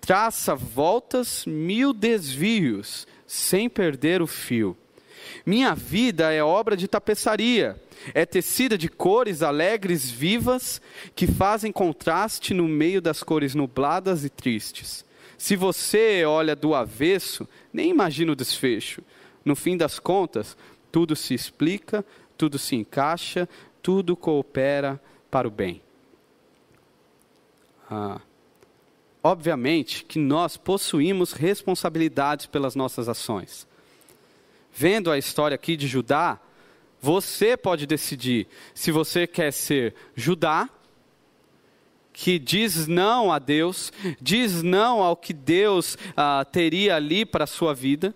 [0.00, 4.76] traça voltas mil desvios, sem perder o fio.
[5.44, 7.80] Minha vida é obra de tapeçaria,
[8.12, 10.80] é tecida de cores alegres, vivas,
[11.14, 15.04] que fazem contraste no meio das cores nubladas e tristes.
[15.36, 19.02] Se você olha do avesso, nem imagina o desfecho.
[19.44, 20.56] No fim das contas,
[20.90, 22.04] tudo se explica,
[22.36, 23.48] tudo se encaixa,
[23.82, 25.00] tudo coopera
[25.30, 25.82] para o bem.
[27.90, 28.20] Ah,
[29.22, 33.66] obviamente que nós possuímos responsabilidades pelas nossas ações.
[34.74, 36.38] Vendo a história aqui de Judá,
[37.00, 40.68] você pode decidir se você quer ser Judá,
[42.12, 47.46] que diz não a Deus, diz não ao que Deus ah, teria ali para a
[47.46, 48.14] sua vida,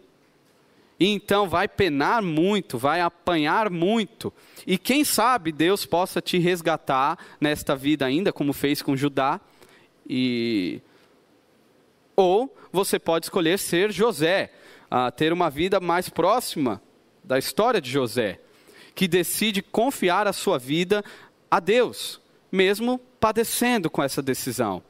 [0.98, 4.32] e então vai penar muito, vai apanhar muito.
[4.66, 9.40] E quem sabe Deus possa te resgatar nesta vida ainda, como fez com Judá.
[10.08, 10.80] E
[12.16, 14.50] ou você pode escolher ser José,
[15.16, 16.80] ter uma vida mais próxima
[17.22, 18.40] da história de José,
[18.94, 21.04] que decide confiar a sua vida
[21.50, 22.20] a Deus,
[22.50, 24.82] mesmo padecendo com essa decisão.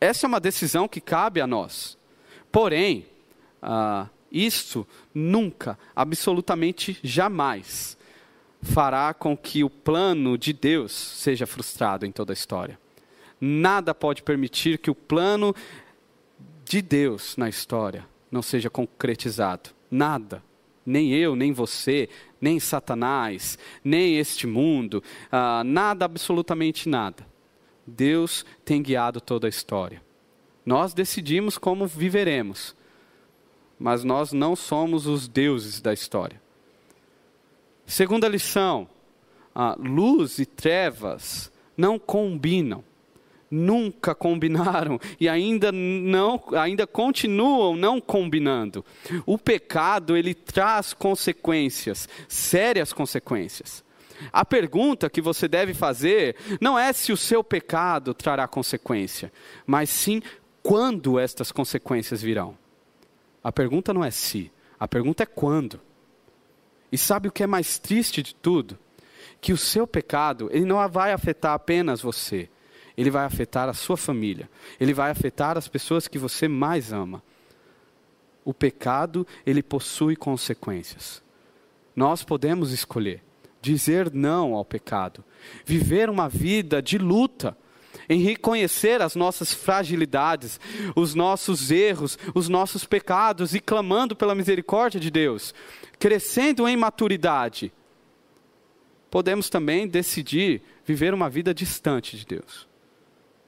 [0.00, 1.96] Essa é uma decisão que cabe a nós.
[2.50, 3.06] Porém,
[3.62, 4.08] ah,
[5.14, 7.96] nunca, absolutamente jamais,
[8.60, 12.78] fará com que o plano de Deus seja frustrado em toda a história.
[13.40, 15.54] Nada pode permitir que o plano
[16.64, 19.70] de Deus na história não seja concretizado.
[19.90, 20.42] Nada.
[20.84, 22.08] Nem eu, nem você,
[22.40, 27.26] nem Satanás, nem este mundo, ah, nada, absolutamente nada.
[27.86, 30.02] Deus tem guiado toda a história.
[30.64, 32.74] Nós decidimos como viveremos,
[33.78, 36.40] mas nós não somos os deuses da história.
[37.86, 38.88] Segunda lição:
[39.78, 42.84] luz e trevas não combinam.
[43.50, 48.84] Nunca combinaram e ainda não, ainda continuam não combinando.
[49.24, 53.82] O pecado ele traz consequências, sérias consequências.
[54.32, 59.32] A pergunta que você deve fazer não é se o seu pecado trará consequência,
[59.66, 60.20] mas sim
[60.62, 62.56] quando estas consequências virão.
[63.42, 65.80] A pergunta não é se, a pergunta é quando.
[66.90, 68.78] E sabe o que é mais triste de tudo?
[69.40, 72.48] Que o seu pecado, ele não vai afetar apenas você,
[72.98, 77.22] ele vai afetar a sua família, ele vai afetar as pessoas que você mais ama.
[78.44, 81.22] O pecado, ele possui consequências.
[81.94, 83.22] Nós podemos escolher
[83.60, 85.24] dizer não ao pecado,
[85.64, 87.56] viver uma vida de luta
[88.08, 90.58] em reconhecer as nossas fragilidades,
[90.96, 95.54] os nossos erros, os nossos pecados e clamando pela misericórdia de Deus,
[95.98, 97.72] crescendo em maturidade.
[99.10, 102.68] Podemos também decidir viver uma vida distante de Deus.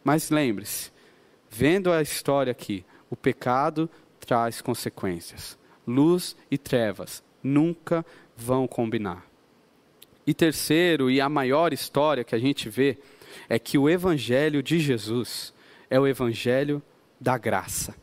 [0.02, 0.90] Mas lembre-se,
[1.50, 3.88] vendo a história aqui, o pecado
[4.18, 5.58] traz consequências.
[5.86, 8.04] Luz e trevas nunca
[8.36, 9.26] vão combinar.
[10.26, 12.98] E terceiro, e a maior história que a gente vê,
[13.48, 15.52] é que o Evangelho de Jesus
[15.88, 16.82] é o Evangelho
[17.20, 17.94] da graça.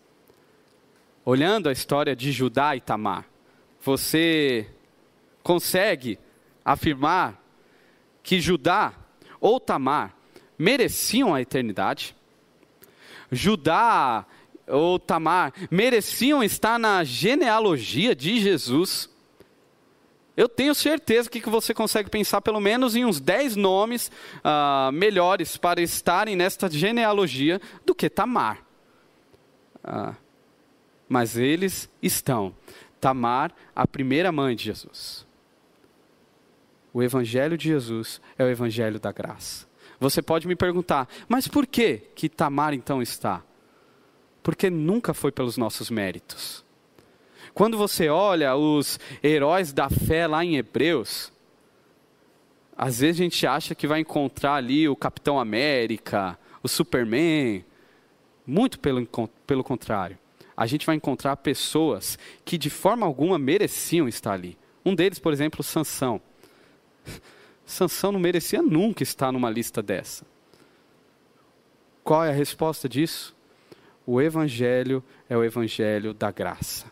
[1.24, 3.26] Olhando a história de Judá e Tamar,
[3.82, 4.68] você
[5.44, 6.20] consegue
[6.66, 7.42] afirmar
[8.22, 8.94] que Judá
[9.40, 10.17] ou Tamar
[10.58, 12.16] mereciam a eternidade?
[13.32, 14.26] Judá
[14.68, 19.10] ou Tamar mereciam estar na genealogia de Jesus?
[20.36, 25.58] Eu tenho certeza que você consegue pensar pelo menos em uns 10 nomes uh, melhores
[25.58, 28.64] para estarem nesta genealogia do que Tamar.
[29.84, 30.16] Uh,
[31.10, 32.54] mas eles estão.
[33.02, 35.26] Tamar, a primeira mãe de Jesus.
[36.94, 39.67] O Evangelho de Jesus é o Evangelho da graça.
[40.00, 43.44] Você pode me perguntar, mas por que que Tamar então está?
[44.44, 46.64] Porque nunca foi pelos nossos méritos.
[47.54, 51.32] Quando você olha os heróis da fé lá em Hebreus,
[52.78, 57.66] às vezes a gente acha que vai encontrar ali o Capitão América, o Superman.
[58.46, 59.06] Muito pelo,
[59.48, 60.18] pelo contrário.
[60.56, 64.58] A gente vai encontrar pessoas que de forma alguma mereciam estar ali.
[64.86, 66.22] Um deles, por exemplo, Sansão.
[67.68, 70.26] Sansão não merecia nunca estar numa lista dessa.
[72.02, 73.36] Qual é a resposta disso?
[74.06, 76.90] O Evangelho é o Evangelho da graça.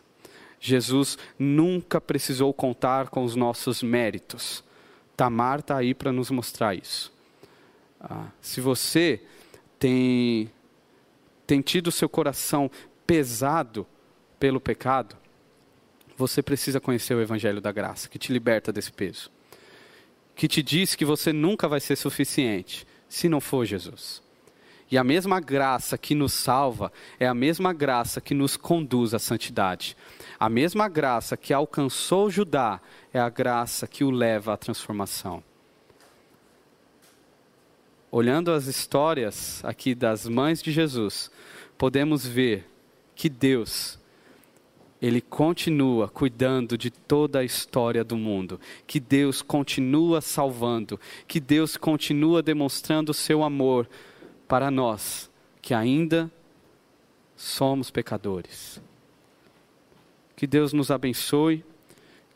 [0.60, 4.62] Jesus nunca precisou contar com os nossos méritos.
[5.16, 7.10] Tamar está aí para nos mostrar isso.
[7.98, 9.22] Ah, se você
[9.78, 10.52] tem,
[11.46, 12.70] tem tido seu coração
[13.06, 13.86] pesado
[14.38, 15.16] pelo pecado,
[16.18, 19.34] você precisa conhecer o Evangelho da Graça, que te liberta desse peso.
[20.36, 24.22] Que te diz que você nunca vai ser suficiente se não for Jesus.
[24.88, 29.18] E a mesma graça que nos salva é a mesma graça que nos conduz à
[29.18, 29.96] santidade.
[30.38, 32.80] A mesma graça que alcançou Judá
[33.12, 35.42] é a graça que o leva à transformação.
[38.12, 41.30] Olhando as histórias aqui das mães de Jesus,
[41.76, 42.64] podemos ver
[43.14, 43.98] que Deus
[45.06, 50.98] ele continua cuidando de toda a história do mundo, que Deus continua salvando,
[51.28, 53.88] que Deus continua demonstrando o seu amor
[54.48, 55.30] para nós,
[55.62, 56.30] que ainda
[57.36, 58.80] somos pecadores.
[60.34, 61.64] Que Deus nos abençoe,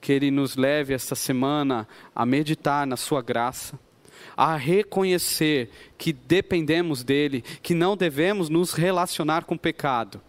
[0.00, 3.78] que Ele nos leve esta semana a meditar na Sua graça,
[4.36, 10.20] a reconhecer que dependemos dEle, que não devemos nos relacionar com o pecado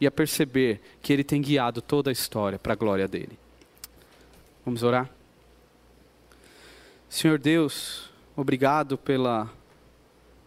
[0.00, 3.38] e a perceber que Ele tem guiado toda a história para a glória dele.
[4.64, 5.08] Vamos orar?
[7.08, 9.50] Senhor Deus, obrigado pela,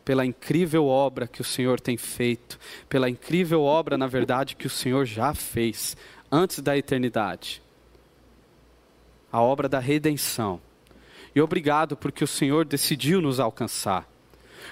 [0.03, 4.69] pela incrível obra que o Senhor tem feito, pela incrível obra, na verdade, que o
[4.69, 5.95] Senhor já fez
[6.31, 7.61] antes da eternidade
[9.31, 10.59] a obra da redenção.
[11.35, 14.07] E obrigado porque o Senhor decidiu nos alcançar.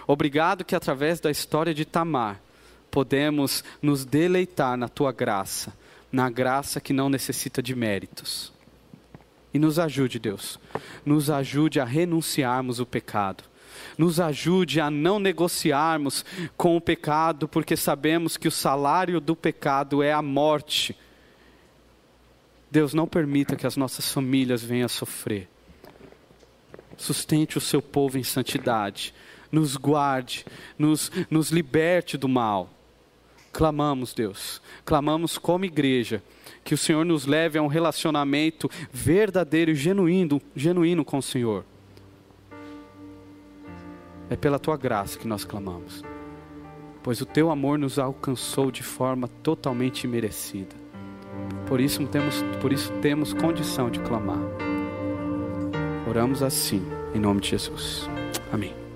[0.08, 2.42] Obrigado que através da história de Tamar,
[2.90, 5.74] podemos nos deleitar na tua graça,
[6.12, 8.52] na graça que não necessita de méritos.
[9.54, 10.60] E nos ajude, Deus,
[11.06, 13.44] nos ajude a renunciarmos o pecado.
[13.98, 16.26] Nos ajude a não negociarmos
[16.56, 20.96] com o pecado, porque sabemos que o salário do pecado é a morte.
[22.70, 25.48] Deus, não permita que as nossas famílias venham a sofrer.
[26.98, 29.14] Sustente o seu povo em santidade.
[29.52, 30.46] Nos guarde,
[30.78, 32.77] nos, nos liberte do mal
[33.58, 36.22] clamamos, Deus, clamamos como igreja,
[36.64, 41.66] que o Senhor nos leve a um relacionamento verdadeiro e genuíno, genuíno com o Senhor.
[44.30, 46.04] É pela tua graça que nós clamamos,
[47.02, 50.76] pois o teu amor nos alcançou de forma totalmente imerecida.
[51.66, 54.38] Por isso temos, por isso temos condição de clamar.
[56.08, 58.08] Oramos assim, em nome de Jesus.
[58.54, 58.87] Amém.